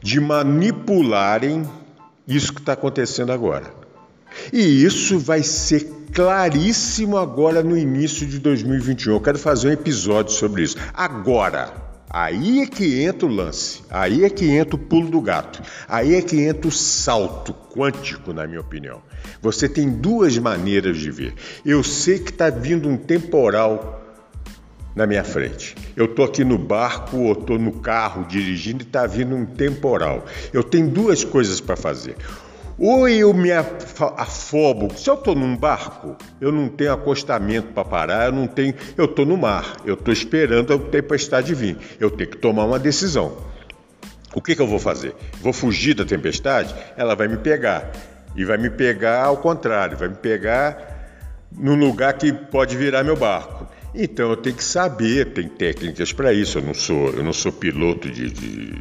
de 0.00 0.18
manipularem 0.18 1.68
isso 2.26 2.54
que 2.54 2.60
está 2.60 2.72
acontecendo 2.72 3.30
agora. 3.30 3.74
E 4.50 4.84
isso 4.84 5.18
vai 5.18 5.42
ser 5.42 5.86
claríssimo 6.14 7.18
agora 7.18 7.62
no 7.62 7.76
início 7.76 8.26
de 8.26 8.38
2021. 8.38 9.12
Eu 9.12 9.20
quero 9.20 9.38
fazer 9.38 9.68
um 9.68 9.72
episódio 9.72 10.32
sobre 10.32 10.62
isso. 10.62 10.78
Agora. 10.94 11.91
Aí 12.14 12.60
é 12.60 12.66
que 12.66 13.02
entra 13.02 13.26
o 13.26 13.30
lance, 13.34 13.80
aí 13.88 14.22
é 14.22 14.28
que 14.28 14.44
entra 14.44 14.76
o 14.76 14.78
pulo 14.78 15.08
do 15.08 15.18
gato, 15.18 15.62
aí 15.88 16.14
é 16.14 16.20
que 16.20 16.38
entra 16.42 16.68
o 16.68 16.70
salto 16.70 17.54
quântico, 17.54 18.34
na 18.34 18.46
minha 18.46 18.60
opinião. 18.60 19.00
Você 19.40 19.66
tem 19.66 19.88
duas 19.88 20.36
maneiras 20.36 20.98
de 20.98 21.10
ver. 21.10 21.34
Eu 21.64 21.82
sei 21.82 22.18
que 22.18 22.30
está 22.30 22.50
vindo 22.50 22.86
um 22.86 22.98
temporal 22.98 24.02
na 24.94 25.06
minha 25.06 25.24
frente. 25.24 25.74
Eu 25.96 26.04
estou 26.04 26.26
aqui 26.26 26.44
no 26.44 26.58
barco 26.58 27.16
ou 27.16 27.32
estou 27.32 27.58
no 27.58 27.72
carro 27.72 28.26
dirigindo 28.26 28.82
e 28.82 28.86
está 28.86 29.06
vindo 29.06 29.34
um 29.34 29.46
temporal. 29.46 30.26
Eu 30.52 30.62
tenho 30.62 30.88
duas 30.88 31.24
coisas 31.24 31.62
para 31.62 31.76
fazer. 31.76 32.16
Ou 32.78 33.08
eu 33.08 33.32
me 33.34 33.50
afobo. 33.52 34.96
Se 34.96 35.08
eu 35.08 35.14
estou 35.14 35.34
num 35.34 35.56
barco, 35.56 36.16
eu 36.40 36.50
não 36.50 36.68
tenho 36.68 36.92
acostamento 36.92 37.68
para 37.72 37.84
parar, 37.84 38.26
eu 38.26 38.32
não 38.32 38.46
tenho. 38.46 38.74
Eu 38.96 39.04
estou 39.04 39.26
no 39.26 39.36
mar, 39.36 39.76
eu 39.84 39.94
estou 39.94 40.12
esperando 40.12 40.72
a 40.72 40.78
tempestade 40.78 41.54
vir. 41.54 41.76
Eu 42.00 42.10
tenho 42.10 42.30
que 42.30 42.38
tomar 42.38 42.64
uma 42.64 42.78
decisão. 42.78 43.36
O 44.34 44.40
que, 44.40 44.56
que 44.56 44.62
eu 44.62 44.66
vou 44.66 44.78
fazer? 44.78 45.14
Vou 45.40 45.52
fugir 45.52 45.94
da 45.94 46.04
tempestade? 46.04 46.74
Ela 46.96 47.14
vai 47.14 47.28
me 47.28 47.36
pegar. 47.36 47.92
E 48.34 48.44
vai 48.44 48.56
me 48.56 48.70
pegar 48.70 49.24
ao 49.24 49.36
contrário, 49.36 49.96
vai 49.96 50.08
me 50.08 50.14
pegar 50.14 50.92
no 51.54 51.74
lugar 51.74 52.14
que 52.14 52.32
pode 52.32 52.76
virar 52.76 53.04
meu 53.04 53.16
barco. 53.16 53.68
Então 53.94 54.30
eu 54.30 54.36
tenho 54.36 54.56
que 54.56 54.64
saber, 54.64 55.32
tem 55.32 55.48
técnicas 55.48 56.14
para 56.14 56.32
isso. 56.32 56.58
Eu 56.58 56.62
não 56.62 56.72
sou, 56.72 57.10
eu 57.10 57.22
não 57.22 57.32
sou 57.32 57.52
piloto 57.52 58.10
de, 58.10 58.30
de 58.30 58.72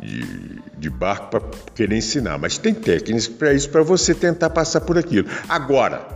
de, 0.00 0.60
de 0.78 0.90
barco 0.90 1.30
para 1.30 1.40
querer 1.74 1.96
ensinar, 1.96 2.38
mas 2.38 2.58
tem 2.58 2.74
técnicas 2.74 3.26
para 3.28 3.52
isso, 3.52 3.68
para 3.70 3.82
você 3.82 4.14
tentar 4.14 4.50
passar 4.50 4.80
por 4.82 4.98
aquilo. 4.98 5.28
Agora, 5.48 6.06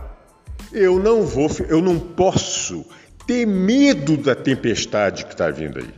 eu 0.71 0.99
não 0.99 1.23
vou, 1.23 1.49
eu 1.67 1.81
não 1.81 1.99
posso 1.99 2.85
ter 3.25 3.45
medo 3.45 4.17
da 4.17 4.35
tempestade 4.35 5.25
que 5.25 5.33
está 5.33 5.49
vindo 5.49 5.79
aí. 5.79 5.89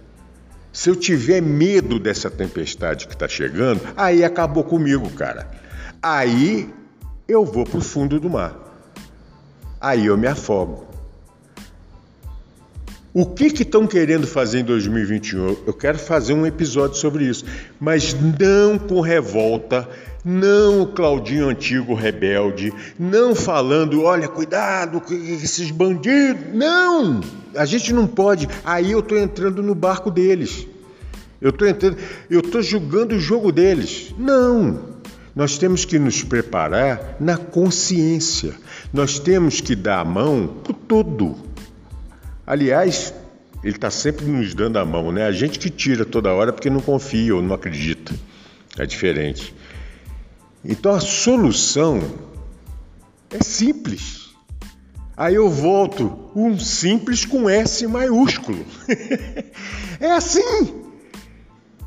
Se 0.71 0.89
eu 0.89 0.95
tiver 0.95 1.41
medo 1.41 1.99
dessa 1.99 2.31
tempestade 2.31 3.07
que 3.07 3.13
está 3.13 3.27
chegando, 3.27 3.81
aí 3.95 4.23
acabou 4.23 4.63
comigo, 4.63 5.09
cara. 5.11 5.47
Aí 6.01 6.73
eu 7.27 7.45
vou 7.45 7.63
para 7.63 7.77
o 7.77 7.81
fundo 7.81 8.19
do 8.19 8.29
mar. 8.29 8.57
Aí 9.79 10.07
eu 10.07 10.17
me 10.17 10.27
afogo. 10.27 10.92
O 13.15 13.27
que 13.27 13.45
estão 13.45 13.85
que 13.85 13.99
querendo 13.99 14.25
fazer 14.25 14.61
em 14.61 14.63
2021? 14.63 15.57
Eu 15.67 15.73
quero 15.73 15.99
fazer 15.99 16.33
um 16.33 16.47
episódio 16.47 16.97
sobre 16.97 17.25
isso, 17.25 17.45
mas 17.79 18.15
não 18.39 18.79
com 18.79 19.01
revolta, 19.01 19.87
não 20.25 20.81
o 20.81 20.87
Claudinho 20.87 21.47
antigo 21.47 21.93
rebelde, 21.93 22.73
não 22.97 23.35
falando, 23.35 24.01
olha, 24.01 24.27
cuidado 24.27 24.99
com 24.99 25.13
esses 25.13 25.69
bandidos. 25.69 26.55
Não! 26.55 27.21
A 27.55 27.65
gente 27.65 27.93
não 27.93 28.07
pode. 28.07 28.49
Aí 28.65 28.93
eu 28.93 28.99
estou 28.99 29.19
entrando 29.19 29.61
no 29.61 29.75
barco 29.75 30.09
deles. 30.09 30.65
Eu 31.39 31.51
estou 31.51 31.67
entrando, 31.67 31.97
eu 32.31 32.39
estou 32.39 32.63
julgando 32.63 33.13
o 33.13 33.19
jogo 33.19 33.51
deles. 33.51 34.11
Não! 34.17 34.91
Nós 35.35 35.59
temos 35.59 35.85
que 35.85 35.99
nos 35.99 36.23
preparar 36.23 37.17
na 37.19 37.37
consciência. 37.37 38.55
Nós 38.91 39.19
temos 39.19 39.61
que 39.61 39.75
dar 39.75 39.99
a 39.99 40.05
mão 40.05 40.47
por 40.63 40.73
tudo. 40.73 41.52
Aliás, 42.45 43.13
ele 43.63 43.75
está 43.75 43.89
sempre 43.89 44.25
nos 44.25 44.53
dando 44.53 44.77
a 44.77 44.85
mão, 44.85 45.11
né? 45.11 45.25
A 45.25 45.31
gente 45.31 45.57
que 45.57 45.69
tira 45.69 46.03
toda 46.03 46.33
hora 46.33 46.51
porque 46.51 46.69
não 46.69 46.81
confia 46.81 47.35
ou 47.35 47.41
não 47.41 47.55
acredita. 47.55 48.13
É 48.77 48.85
diferente. 48.85 49.55
Então 50.63 50.93
a 50.93 50.99
solução 50.99 52.01
é 53.29 53.41
simples. 53.43 54.23
Aí 55.15 55.35
eu 55.35 55.49
volto, 55.49 56.31
um 56.35 56.57
simples 56.57 57.23
com 57.23 57.49
S 57.49 57.85
maiúsculo. 57.87 58.65
é 59.99 60.11
assim. 60.11 60.83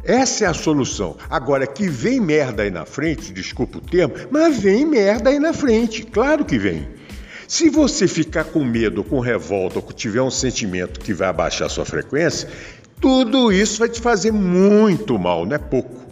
Essa 0.04 0.44
é 0.44 0.48
a 0.48 0.54
solução. 0.54 1.16
Agora, 1.28 1.66
que 1.66 1.88
vem 1.88 2.20
merda 2.20 2.62
aí 2.62 2.70
na 2.70 2.86
frente, 2.86 3.32
desculpa 3.32 3.78
o 3.78 3.80
termo, 3.80 4.14
mas 4.30 4.56
vem 4.56 4.86
merda 4.86 5.30
aí 5.30 5.40
na 5.40 5.52
frente, 5.52 6.04
claro 6.04 6.44
que 6.44 6.56
vem. 6.56 6.88
Se 7.48 7.70
você 7.70 8.08
ficar 8.08 8.44
com 8.44 8.64
medo, 8.64 9.04
com 9.04 9.20
revolta, 9.20 9.78
ou 9.78 9.92
tiver 9.92 10.22
um 10.22 10.30
sentimento 10.30 11.00
que 11.00 11.14
vai 11.14 11.28
abaixar 11.28 11.70
sua 11.70 11.84
frequência, 11.84 12.48
tudo 13.00 13.52
isso 13.52 13.78
vai 13.78 13.88
te 13.88 14.00
fazer 14.00 14.32
muito 14.32 15.18
mal, 15.18 15.46
não 15.46 15.54
é 15.54 15.58
pouco. 15.58 16.06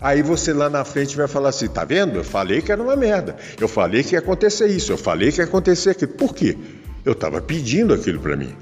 Aí 0.00 0.22
você 0.22 0.52
lá 0.52 0.70
na 0.70 0.84
frente 0.84 1.16
vai 1.16 1.28
falar 1.28 1.50
assim: 1.50 1.68
tá 1.68 1.84
vendo? 1.84 2.16
Eu 2.16 2.24
falei 2.24 2.62
que 2.62 2.72
era 2.72 2.82
uma 2.82 2.96
merda. 2.96 3.36
Eu 3.60 3.68
falei 3.68 4.02
que 4.02 4.14
ia 4.14 4.18
acontecer 4.18 4.66
isso. 4.66 4.90
Eu 4.90 4.98
falei 4.98 5.30
que 5.30 5.40
ia 5.40 5.44
acontecer 5.44 5.90
aquilo. 5.90 6.12
Por 6.12 6.34
quê? 6.34 6.56
Eu 7.04 7.12
estava 7.12 7.40
pedindo 7.40 7.92
aquilo 7.92 8.18
para 8.18 8.36
mim. 8.36 8.54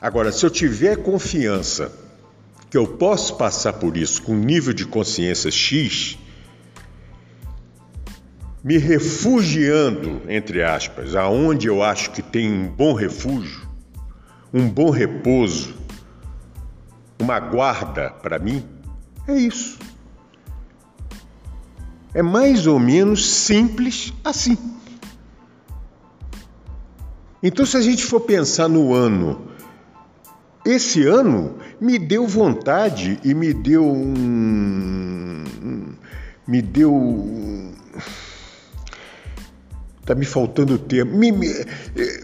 Agora, 0.00 0.30
se 0.30 0.46
eu 0.46 0.50
tiver 0.50 0.98
confiança 0.98 1.90
que 2.70 2.76
eu 2.76 2.86
posso 2.86 3.36
passar 3.36 3.72
por 3.74 3.96
isso 3.96 4.22
com 4.22 4.32
um 4.32 4.38
nível 4.38 4.72
de 4.72 4.84
consciência 4.84 5.50
X, 5.50 6.18
me 8.64 8.78
refugiando, 8.78 10.22
entre 10.26 10.62
aspas, 10.62 11.14
aonde 11.14 11.66
eu 11.68 11.82
acho 11.82 12.10
que 12.12 12.22
tem 12.22 12.50
um 12.50 12.66
bom 12.66 12.94
refúgio, 12.94 13.68
um 14.54 14.66
bom 14.66 14.88
repouso, 14.88 15.74
uma 17.20 17.38
guarda 17.38 18.08
para 18.08 18.38
mim, 18.38 18.64
é 19.28 19.36
isso. 19.36 19.78
É 22.14 22.22
mais 22.22 22.66
ou 22.66 22.78
menos 22.78 23.28
simples 23.28 24.14
assim. 24.24 24.56
Então, 27.42 27.66
se 27.66 27.76
a 27.76 27.82
gente 27.82 28.02
for 28.02 28.20
pensar 28.20 28.68
no 28.68 28.94
ano, 28.94 29.48
esse 30.64 31.06
ano 31.06 31.58
me 31.78 31.98
deu 31.98 32.26
vontade 32.26 33.20
e 33.22 33.34
me 33.34 33.52
deu 33.52 33.84
um. 33.84 35.44
me 36.48 36.62
deu. 36.62 36.94
Um, 36.94 37.74
Está 40.04 40.14
me 40.14 40.26
faltando 40.26 40.76
tempo. 40.76 41.16
Me, 41.16 41.32
me, 41.32 41.48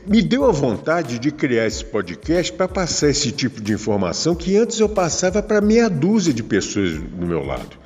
me, 0.07 0.21
deu 0.21 0.45
a 0.45 0.53
vontade 0.53 1.19
de 1.19 1.33
criar 1.33 1.67
esse 1.67 1.83
podcast 1.83 2.53
para 2.53 2.69
passar 2.69 3.09
esse 3.09 3.33
tipo 3.33 3.59
de 3.59 3.73
informação 3.73 4.35
que 4.35 4.55
antes 4.55 4.79
eu 4.79 4.89
passava 4.89 5.43
para 5.43 5.63
meia 5.63 5.89
dúzia 5.89 6.35
de 6.35 6.43
pessoas 6.43 6.99
do 6.99 7.27
meu 7.27 7.43
lado. 7.43 7.79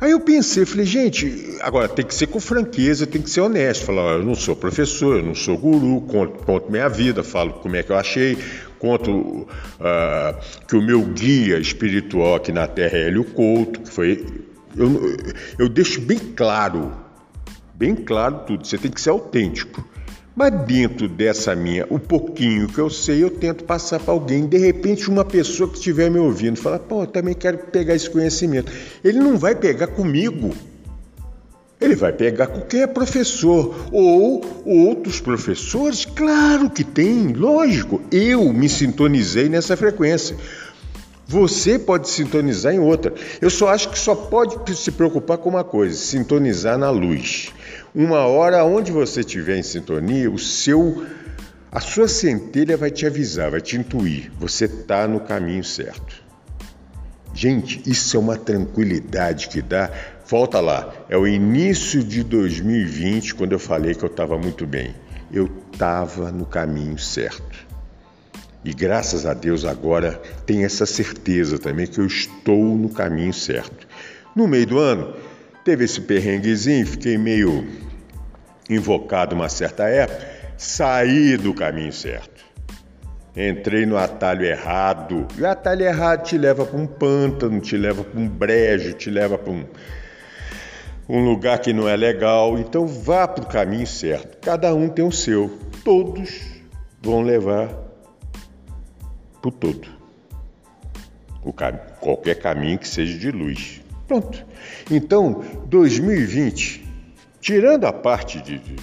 Aí 0.00 0.12
eu 0.12 0.20
pensei, 0.20 0.64
falei, 0.64 0.86
gente, 0.86 1.58
agora 1.60 1.86
tem 1.86 2.06
que 2.06 2.14
ser 2.14 2.26
com 2.26 2.40
franqueza, 2.40 3.06
tem 3.06 3.20
que 3.20 3.28
ser 3.28 3.42
honesto. 3.42 3.84
Falar, 3.84 4.12
eu 4.12 4.24
não 4.24 4.34
sou 4.34 4.56
professor, 4.56 5.18
eu 5.18 5.22
não 5.22 5.34
sou 5.34 5.58
guru, 5.58 6.00
conto, 6.00 6.42
conto 6.42 6.72
minha 6.72 6.88
vida, 6.88 7.22
falo 7.22 7.52
como 7.52 7.76
é 7.76 7.82
que 7.82 7.92
eu 7.92 7.98
achei, 7.98 8.38
conto 8.78 9.12
uh, 9.12 10.66
que 10.66 10.74
o 10.74 10.80
meu 10.80 11.02
guia 11.02 11.58
espiritual 11.58 12.36
aqui 12.36 12.50
na 12.50 12.66
Terra 12.66 12.96
é 12.96 13.08
Hélio 13.08 13.24
Couto, 13.24 13.82
que 13.82 13.90
foi. 13.90 14.24
Eu, 14.74 15.16
eu 15.58 15.68
deixo 15.68 16.00
bem 16.00 16.18
claro 16.18 17.03
Bem 17.74 17.94
claro 17.94 18.40
tudo, 18.46 18.66
você 18.66 18.78
tem 18.78 18.90
que 18.90 19.00
ser 19.00 19.10
autêntico. 19.10 19.84
Mas 20.36 20.52
dentro 20.66 21.08
dessa 21.08 21.54
minha, 21.54 21.86
o 21.88 21.98
pouquinho 21.98 22.66
que 22.66 22.78
eu 22.78 22.90
sei, 22.90 23.22
eu 23.22 23.30
tento 23.30 23.62
passar 23.64 24.00
para 24.00 24.12
alguém. 24.12 24.46
De 24.46 24.58
repente, 24.58 25.08
uma 25.08 25.24
pessoa 25.24 25.68
que 25.68 25.76
estiver 25.76 26.10
me 26.10 26.18
ouvindo 26.18 26.56
fala: 26.56 26.78
pô, 26.78 27.02
eu 27.02 27.06
também 27.06 27.34
quero 27.34 27.58
pegar 27.58 27.94
esse 27.94 28.10
conhecimento. 28.10 28.72
Ele 29.02 29.18
não 29.18 29.36
vai 29.36 29.54
pegar 29.54 29.88
comigo. 29.88 30.52
Ele 31.80 31.94
vai 31.94 32.12
pegar 32.12 32.46
com 32.46 32.62
quem 32.62 32.82
é 32.82 32.86
professor 32.86 33.74
ou 33.92 34.40
outros 34.64 35.20
professores. 35.20 36.04
Claro 36.04 36.70
que 36.70 36.82
tem, 36.82 37.32
lógico. 37.32 38.00
Eu 38.10 38.52
me 38.52 38.68
sintonizei 38.68 39.48
nessa 39.48 39.76
frequência. 39.76 40.36
Você 41.26 41.78
pode 41.78 42.08
sintonizar 42.08 42.74
em 42.74 42.78
outra. 42.78 43.14
Eu 43.40 43.50
só 43.50 43.68
acho 43.68 43.88
que 43.88 43.98
só 43.98 44.14
pode 44.14 44.76
se 44.76 44.92
preocupar 44.92 45.38
com 45.38 45.48
uma 45.48 45.64
coisa: 45.64 45.96
sintonizar 45.96 46.76
na 46.78 46.90
luz. 46.90 47.52
Uma 47.94 48.26
hora 48.26 48.64
onde 48.64 48.92
você 48.92 49.20
estiver 49.20 49.56
em 49.56 49.62
sintonia, 49.62 50.30
o 50.30 50.38
seu 50.38 51.04
a 51.74 51.80
sua 51.80 52.06
centelha 52.06 52.76
vai 52.76 52.88
te 52.88 53.04
avisar, 53.04 53.50
vai 53.50 53.60
te 53.60 53.76
intuir. 53.76 54.30
Você 54.38 54.66
está 54.66 55.08
no 55.08 55.18
caminho 55.18 55.64
certo. 55.64 56.22
Gente, 57.34 57.82
isso 57.84 58.16
é 58.16 58.20
uma 58.20 58.36
tranquilidade 58.36 59.48
que 59.48 59.60
dá. 59.60 59.90
Volta 60.24 60.60
lá, 60.60 60.94
é 61.08 61.16
o 61.16 61.26
início 61.26 62.04
de 62.04 62.22
2020 62.22 63.34
quando 63.34 63.52
eu 63.52 63.58
falei 63.58 63.92
que 63.92 64.04
eu 64.04 64.08
estava 64.08 64.38
muito 64.38 64.64
bem. 64.64 64.94
Eu 65.32 65.50
estava 65.72 66.30
no 66.30 66.46
caminho 66.46 66.96
certo. 66.96 67.63
E 68.64 68.72
graças 68.72 69.26
a 69.26 69.34
Deus 69.34 69.64
agora 69.64 70.20
tenho 70.46 70.64
essa 70.64 70.86
certeza 70.86 71.58
também 71.58 71.86
que 71.86 72.00
eu 72.00 72.06
estou 72.06 72.76
no 72.76 72.88
caminho 72.88 73.32
certo. 73.32 73.86
No 74.34 74.48
meio 74.48 74.66
do 74.66 74.78
ano, 74.78 75.14
teve 75.62 75.84
esse 75.84 76.00
perrenguezinho, 76.00 76.86
fiquei 76.86 77.18
meio 77.18 77.66
invocado 78.70 79.34
uma 79.34 79.50
certa 79.50 79.84
época, 79.84 80.26
saí 80.56 81.36
do 81.36 81.52
caminho 81.52 81.92
certo. 81.92 82.42
Entrei 83.36 83.84
no 83.84 83.98
atalho 83.98 84.46
errado. 84.46 85.26
E 85.36 85.42
o 85.42 85.46
atalho 85.46 85.82
errado 85.82 86.22
te 86.22 86.38
leva 86.38 86.64
para 86.64 86.78
um 86.78 86.86
pântano, 86.86 87.60
te 87.60 87.76
leva 87.76 88.02
para 88.02 88.18
um 88.18 88.28
brejo, 88.28 88.94
te 88.94 89.10
leva 89.10 89.36
para 89.36 89.52
um, 89.52 89.64
um 91.08 91.22
lugar 91.24 91.58
que 91.58 91.72
não 91.72 91.86
é 91.88 91.96
legal. 91.96 92.56
Então 92.58 92.86
vá 92.86 93.28
para 93.28 93.44
o 93.44 93.46
caminho 93.46 93.86
certo. 93.86 94.38
Cada 94.40 94.72
um 94.72 94.88
tem 94.88 95.04
o 95.04 95.12
seu. 95.12 95.58
Todos 95.84 96.40
vão 97.02 97.22
levar 97.22 97.83
para 99.50 99.50
todo. 99.50 99.88
O 101.42 101.52
qualquer 102.00 102.36
caminho 102.36 102.78
que 102.78 102.88
seja 102.88 103.18
de 103.18 103.30
luz. 103.30 103.80
Pronto. 104.08 104.44
Então, 104.90 105.44
2020, 105.66 106.86
tirando 107.40 107.84
a 107.84 107.92
parte 107.92 108.40
de, 108.40 108.58
de 108.58 108.76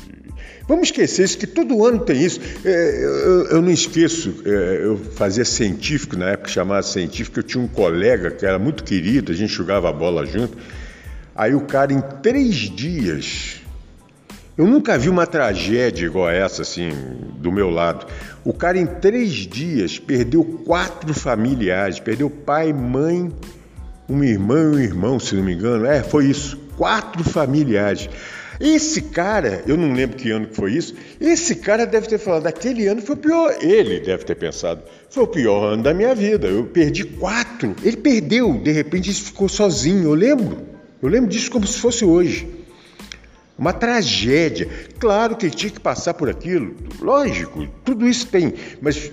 Vamos 0.67 0.87
esquecer 0.87 1.25
isso, 1.25 1.37
que 1.37 1.47
todo 1.47 1.85
ano 1.85 1.99
tem 1.99 2.23
isso. 2.23 2.39
É, 2.63 3.03
eu, 3.03 3.45
eu, 3.47 3.61
não 3.61 3.71
esqueço, 3.71 4.41
é, 4.45 4.85
eu 4.85 4.97
fazia 4.97 5.43
científico, 5.43 6.15
na 6.15 6.29
época 6.29 6.49
chamava 6.49 6.83
científico, 6.83 7.39
eu 7.39 7.43
tinha 7.43 7.63
um 7.63 7.67
colega 7.67 8.31
que 8.31 8.45
era 8.45 8.57
muito 8.57 8.83
querido, 8.83 9.31
a 9.31 9.35
gente 9.35 9.51
jogava 9.51 9.89
a 9.89 9.91
bola 9.91 10.25
junto. 10.25 10.57
Aí 11.35 11.55
o 11.55 11.61
cara, 11.61 11.91
em 11.91 12.01
três 12.21 12.55
dias, 12.55 13.60
eu 14.61 14.67
nunca 14.67 14.95
vi 14.95 15.09
uma 15.09 15.25
tragédia 15.25 16.05
igual 16.05 16.29
essa, 16.29 16.61
assim, 16.61 16.91
do 17.39 17.51
meu 17.51 17.71
lado. 17.71 18.05
O 18.45 18.53
cara, 18.53 18.77
em 18.77 18.85
três 18.85 19.33
dias, 19.33 19.97
perdeu 19.97 20.43
quatro 20.43 21.11
familiares, 21.15 21.99
perdeu 21.99 22.29
pai, 22.29 22.71
mãe, 22.71 23.31
uma 24.07 24.23
irmã 24.23 24.61
e 24.61 24.67
um 24.67 24.79
irmão, 24.79 25.19
se 25.19 25.33
não 25.33 25.41
me 25.41 25.55
engano. 25.55 25.87
É, 25.87 26.03
foi 26.03 26.27
isso, 26.27 26.59
quatro 26.77 27.23
familiares. 27.23 28.07
Esse 28.59 29.01
cara, 29.01 29.63
eu 29.65 29.75
não 29.75 29.93
lembro 29.93 30.15
que 30.15 30.29
ano 30.29 30.45
que 30.45 30.55
foi 30.55 30.73
isso, 30.73 30.93
esse 31.19 31.55
cara 31.55 31.87
deve 31.87 32.07
ter 32.07 32.19
falado, 32.19 32.45
aquele 32.45 32.85
ano 32.85 33.01
foi 33.01 33.15
o 33.15 33.17
pior. 33.17 33.55
Ele 33.61 33.99
deve 33.99 34.23
ter 34.25 34.35
pensado, 34.35 34.83
foi 35.09 35.23
o 35.23 35.27
pior 35.27 35.73
ano 35.73 35.81
da 35.81 35.91
minha 35.91 36.13
vida. 36.13 36.45
Eu 36.45 36.65
perdi 36.65 37.03
quatro. 37.03 37.75
Ele 37.81 37.97
perdeu, 37.97 38.53
de 38.59 38.71
repente 38.71 39.11
ficou 39.11 39.49
sozinho. 39.49 40.03
Eu 40.03 40.13
lembro. 40.13 40.59
Eu 41.01 41.09
lembro 41.09 41.31
disso 41.31 41.49
como 41.49 41.65
se 41.65 41.79
fosse 41.79 42.05
hoje. 42.05 42.60
Uma 43.61 43.73
tragédia. 43.73 44.67
Claro 44.97 45.35
que 45.35 45.45
ele 45.45 45.53
tinha 45.53 45.71
que 45.71 45.79
passar 45.79 46.15
por 46.15 46.27
aquilo, 46.27 46.75
lógico, 46.99 47.67
tudo 47.85 48.07
isso 48.07 48.25
tem, 48.25 48.55
mas 48.81 49.11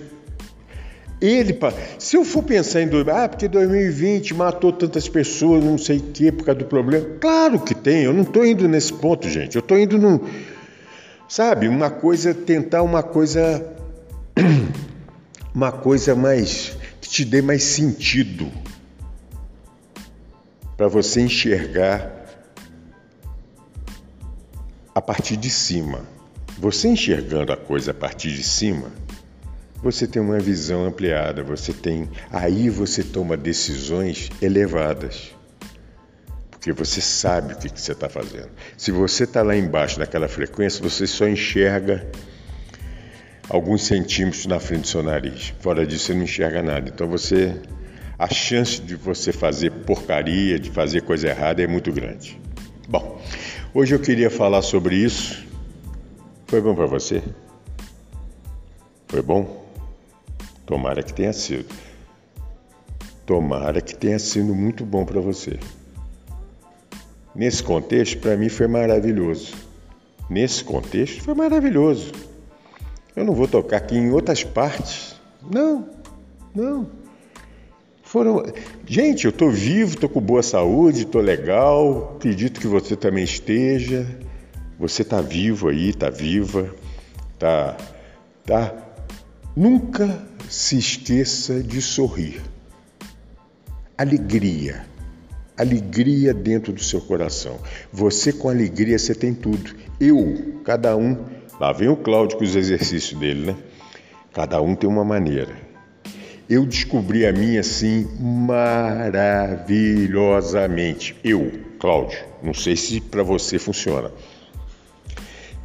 ele, 1.21 1.55
se 1.99 2.15
eu 2.15 2.25
for 2.25 2.41
pensar 2.41 2.81
em 2.81 2.89
ah, 3.13 3.29
porque 3.29 3.47
2020 3.47 4.33
matou 4.33 4.73
tantas 4.73 5.07
pessoas, 5.07 5.63
não 5.63 5.77
sei 5.77 5.97
o 5.97 6.01
que, 6.01 6.31
por 6.31 6.45
causa 6.45 6.59
do 6.61 6.65
problema. 6.65 7.05
Claro 7.21 7.59
que 7.59 7.75
tem, 7.75 8.05
eu 8.05 8.13
não 8.13 8.23
estou 8.23 8.43
indo 8.43 8.67
nesse 8.67 8.91
ponto, 8.91 9.29
gente. 9.29 9.55
Eu 9.55 9.59
estou 9.59 9.77
indo 9.77 9.99
no. 9.99 10.27
Sabe, 11.27 11.67
uma 11.67 11.91
coisa, 11.91 12.33
tentar 12.33 12.81
uma 12.81 13.03
coisa. 13.03 13.63
Uma 15.53 15.71
coisa 15.71 16.15
mais. 16.15 16.77
que 17.01 17.09
te 17.09 17.25
dê 17.25 17.41
mais 17.41 17.63
sentido. 17.63 18.49
Para 20.77 20.87
você 20.87 21.21
enxergar 21.21 22.18
a 24.93 25.01
partir 25.01 25.37
de 25.37 25.49
cima. 25.49 26.01
Você 26.57 26.87
enxergando 26.89 27.53
a 27.53 27.57
coisa 27.57 27.91
a 27.91 27.93
partir 27.93 28.31
de 28.31 28.43
cima 28.43 28.91
você 29.81 30.05
tem 30.05 30.21
uma 30.21 30.39
visão 30.39 30.85
ampliada, 30.85 31.41
você 31.41 31.71
tem. 31.71 32.09
Aí 32.31 32.69
você 32.69 33.01
toma 33.01 33.37
decisões 33.37 34.29
elevadas. 34.41 35.33
Porque 36.51 36.73
você 36.73 36.99
sabe 36.99 37.53
o 37.53 37.57
que, 37.57 37.69
que 37.69 37.79
você 37.79 37.93
está 37.93 38.09
fazendo. 38.09 38.49
Se 38.77 38.91
você 38.91 39.23
está 39.23 39.41
lá 39.41 39.55
embaixo 39.55 39.97
naquela 39.97 40.27
frequência, 40.27 40.83
você 40.83 41.07
só 41.07 41.25
enxerga 41.27 42.05
alguns 43.47 43.83
centímetros 43.83 44.45
na 44.45 44.59
frente 44.59 44.81
do 44.81 44.87
seu 44.87 45.01
nariz. 45.01 45.53
Fora 45.61 45.87
disso, 45.87 46.07
você 46.07 46.13
não 46.13 46.23
enxerga 46.23 46.61
nada. 46.61 46.89
Então 46.89 47.07
você. 47.07 47.55
A 48.17 48.27
chance 48.27 48.81
de 48.81 48.97
você 48.97 49.31
fazer 49.31 49.71
porcaria, 49.71 50.59
de 50.59 50.69
fazer 50.69 51.03
coisa 51.03 51.29
errada 51.29 51.63
é 51.63 51.67
muito 51.67 51.89
grande. 51.89 52.37
Bom, 52.89 53.21
hoje 53.71 53.93
eu 53.93 53.99
queria 53.99 54.31
falar 54.31 54.63
sobre 54.63 54.95
isso. 54.95 55.47
Foi 56.47 56.59
bom 56.59 56.73
para 56.73 56.87
você? 56.87 57.21
Foi 59.07 59.21
bom? 59.21 59.63
Tomara 60.65 61.03
que 61.03 61.13
tenha 61.13 61.31
sido. 61.31 61.67
Tomara 63.27 63.79
que 63.79 63.95
tenha 63.95 64.17
sido 64.17 64.55
muito 64.55 64.83
bom 64.83 65.05
para 65.05 65.21
você. 65.21 65.59
Nesse 67.35 67.61
contexto, 67.61 68.17
para 68.17 68.35
mim 68.35 68.49
foi 68.49 68.65
maravilhoso. 68.65 69.53
Nesse 70.27 70.63
contexto, 70.63 71.21
foi 71.21 71.35
maravilhoso. 71.35 72.11
Eu 73.15 73.23
não 73.23 73.35
vou 73.35 73.47
tocar 73.47 73.77
aqui 73.77 73.95
em 73.95 74.09
outras 74.09 74.43
partes. 74.43 75.13
Não, 75.43 75.87
não. 76.55 76.89
Foram. 78.09 78.43
Gente, 78.87 79.25
eu 79.25 79.29
estou 79.29 79.51
vivo, 79.51 79.93
estou 79.93 80.09
com 80.09 80.19
boa 80.19 80.41
saúde, 80.41 81.03
estou 81.03 81.21
legal. 81.21 82.15
Acredito 82.15 82.59
que 82.59 82.65
você 82.65 82.95
também 82.95 83.23
esteja. 83.23 84.03
Você 84.79 85.03
está 85.03 85.21
vivo 85.21 85.69
aí, 85.69 85.89
está 85.89 86.09
viva, 86.09 86.73
tá, 87.37 87.77
tá. 88.47 88.73
Nunca 89.55 90.25
se 90.49 90.79
esqueça 90.79 91.61
de 91.61 91.83
sorrir. 91.83 92.41
Alegria. 93.95 94.87
Alegria 95.55 96.33
dentro 96.33 96.73
do 96.73 96.83
seu 96.83 97.01
coração. 97.01 97.59
Você 97.93 98.33
com 98.33 98.49
alegria 98.49 98.97
você 98.97 99.13
tem 99.13 99.35
tudo. 99.35 99.75
Eu, 99.99 100.55
cada 100.63 100.97
um. 100.97 101.25
Lá 101.59 101.71
vem 101.71 101.89
o 101.89 101.95
Cláudio 101.95 102.39
com 102.39 102.43
os 102.43 102.55
exercícios 102.55 103.19
dele, 103.19 103.51
né? 103.51 103.57
Cada 104.33 104.59
um 104.59 104.73
tem 104.73 104.89
uma 104.89 105.05
maneira. 105.05 105.68
Eu 106.49 106.65
descobri 106.65 107.27
a 107.27 107.31
minha 107.31 107.59
assim 107.59 108.07
maravilhosamente. 108.19 111.15
Eu, 111.23 111.51
Cláudio, 111.79 112.17
não 112.41 112.53
sei 112.53 112.75
se 112.75 112.99
para 112.99 113.21
você 113.21 113.59
funciona 113.59 114.11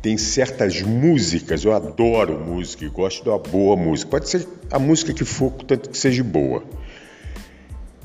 tem 0.05 0.19
certas 0.19 0.83
músicas, 0.83 1.65
eu 1.65 1.73
adoro 1.73 2.39
música 2.39 2.85
e 2.85 2.91
gosto 2.91 3.23
de 3.23 3.31
uma 3.31 3.39
boa 3.39 3.75
música. 3.75 4.11
Pode 4.11 4.29
ser 4.29 4.47
a 4.71 4.79
música 4.79 5.15
que 5.15 5.25
for, 5.25 5.51
tanto 5.67 5.89
que 5.89 5.97
seja 5.97 6.23
boa. 6.23 6.63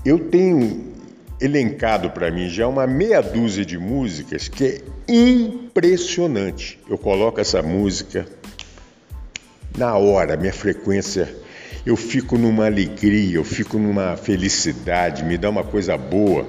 Eu 0.06 0.18
tenho 0.18 0.94
elencado 1.42 2.10
para 2.12 2.32
mim 2.32 2.48
já 2.48 2.70
uma 2.70 2.88
meia 2.88 3.20
dúzia 3.20 3.66
de 3.66 3.78
músicas 3.78 4.48
que 4.48 4.64
é 4.64 4.82
impressionante. 5.10 6.80
Eu 6.90 6.98
coloco 6.98 7.42
essa 7.42 7.62
música 7.62 8.26
na 9.78 9.98
hora, 9.98 10.38
minha 10.38 10.54
frequência, 10.54 11.36
eu 11.86 11.96
fico 11.96 12.38
numa 12.38 12.66
alegria, 12.66 13.38
eu 13.38 13.44
fico 13.44 13.78
numa 13.78 14.16
felicidade, 14.18 15.24
me 15.24 15.38
dá 15.38 15.50
uma 15.50 15.64
coisa 15.64 15.98
boa. 15.98 16.48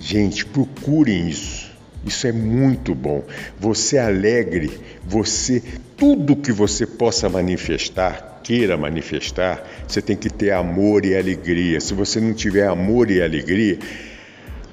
Gente, 0.00 0.44
procurem 0.46 1.28
isso. 1.28 1.68
Isso 2.04 2.26
é 2.26 2.32
muito 2.32 2.94
bom. 2.94 3.24
Você 3.58 3.96
é 3.96 4.00
alegre, 4.00 4.80
você 5.04 5.62
tudo 5.96 6.36
que 6.36 6.52
você 6.52 6.86
possa 6.86 7.28
manifestar, 7.28 8.40
queira 8.42 8.76
manifestar, 8.76 9.66
você 9.86 10.00
tem 10.00 10.16
que 10.16 10.30
ter 10.30 10.52
amor 10.52 11.04
e 11.04 11.16
alegria. 11.16 11.80
Se 11.80 11.92
você 11.92 12.20
não 12.20 12.32
tiver 12.32 12.66
amor 12.66 13.10
e 13.10 13.20
alegria, 13.20 13.78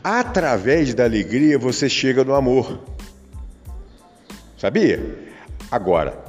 através 0.03 0.93
da 0.93 1.03
alegria 1.03 1.57
você 1.57 1.89
chega 1.89 2.23
no 2.23 2.35
amor. 2.35 2.79
Sabia? 4.57 5.03
Agora, 5.71 6.24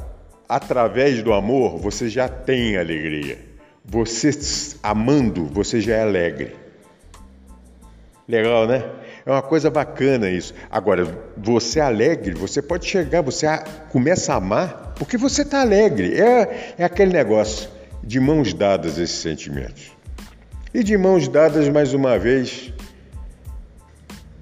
através 0.48 1.22
do 1.22 1.32
amor 1.32 1.78
você 1.78 2.08
já 2.08 2.28
tem 2.28 2.76
alegria. 2.76 3.38
Você 3.84 4.30
amando, 4.82 5.46
você 5.46 5.80
já 5.80 5.94
é 5.96 6.02
alegre. 6.02 6.56
Legal, 8.28 8.66
né? 8.66 8.84
É 9.24 9.30
uma 9.30 9.42
coisa 9.42 9.70
bacana 9.70 10.28
isso. 10.28 10.52
Agora, 10.70 11.04
você 11.36 11.78
é 11.78 11.82
alegre, 11.82 12.34
você 12.34 12.60
pode 12.60 12.86
chegar, 12.86 13.22
você 13.22 13.46
começa 13.90 14.32
a 14.32 14.36
amar 14.36 14.94
porque 14.98 15.16
você 15.16 15.42
está 15.42 15.60
alegre. 15.60 16.20
É, 16.20 16.74
é 16.78 16.84
aquele 16.84 17.12
negócio 17.12 17.68
de 18.02 18.18
mãos 18.18 18.52
dadas 18.52 18.98
esses 18.98 19.18
sentimentos. 19.18 19.92
E 20.74 20.82
de 20.82 20.96
mãos 20.96 21.28
dadas, 21.28 21.68
mais 21.68 21.94
uma 21.94 22.18
vez, 22.18 22.72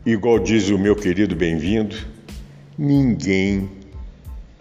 igual 0.05 0.39
diz 0.39 0.69
o 0.71 0.79
meu 0.79 0.97
querido 0.97 1.37
bem-vindo, 1.37 1.97
ninguém 2.77 3.71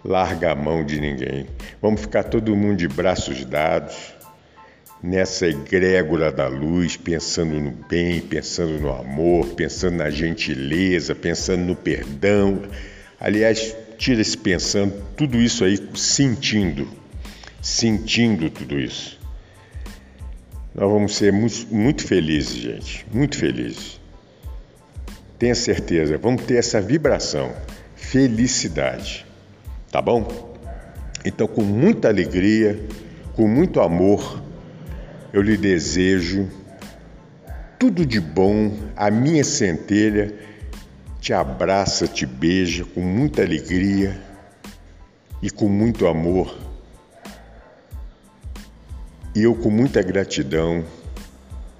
larga 0.04 0.52
a 0.52 0.54
mão 0.54 0.84
de 0.84 1.00
ninguém. 1.00 1.46
Vamos 1.80 2.02
ficar 2.02 2.24
todo 2.24 2.54
mundo 2.54 2.76
de 2.76 2.88
braços 2.88 3.44
dados 3.44 4.14
nessa 5.02 5.46
egrégora 5.46 6.32
da 6.32 6.46
luz, 6.48 6.96
pensando 6.96 7.60
no 7.60 7.70
bem, 7.70 8.20
pensando 8.20 8.78
no 8.80 8.90
amor, 8.90 9.48
pensando 9.48 9.96
na 9.96 10.10
gentileza, 10.10 11.14
pensando 11.14 11.62
no 11.62 11.76
perdão. 11.76 12.62
Aliás, 13.20 13.76
tira 13.98 14.20
esse 14.20 14.36
pensando, 14.36 14.94
tudo 15.16 15.38
isso 15.38 15.64
aí 15.64 15.78
sentindo. 15.94 16.88
sentindo 17.60 18.50
tudo 18.50 18.78
isso. 18.78 19.18
Nós 20.74 20.90
vamos 20.90 21.14
ser 21.16 21.32
muito, 21.32 21.66
muito 21.72 22.04
felizes, 22.06 22.56
gente, 22.56 23.06
muito 23.12 23.38
felizes. 23.38 24.00
Tenha 25.38 25.54
certeza, 25.54 26.18
vamos 26.18 26.42
ter 26.44 26.56
essa 26.56 26.80
vibração, 26.80 27.54
felicidade, 27.94 29.24
tá 29.94 30.02
bom? 30.02 30.26
Então, 31.24 31.46
com 31.46 31.62
muita 31.62 32.08
alegria, 32.08 32.84
com 33.34 33.46
muito 33.46 33.80
amor, 33.80 34.42
eu 35.32 35.40
lhe 35.40 35.56
desejo 35.56 36.50
tudo 37.78 38.04
de 38.04 38.18
bom, 38.18 38.76
a 38.96 39.08
minha 39.08 39.44
centelha 39.44 40.34
te 41.20 41.32
abraça, 41.32 42.08
te 42.08 42.26
beija 42.26 42.84
com 42.84 43.02
muita 43.02 43.42
alegria 43.42 44.20
e 45.40 45.48
com 45.48 45.68
muito 45.68 46.08
amor. 46.08 46.58
E 49.32 49.44
eu, 49.44 49.54
com 49.54 49.70
muita 49.70 50.02
gratidão, 50.02 50.84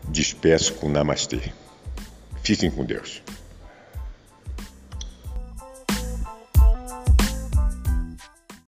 despeço 0.08 0.74
com 0.74 0.88
Namastê. 0.88 1.40
Fiquem 2.44 2.70
com 2.70 2.84
Deus. 2.84 3.24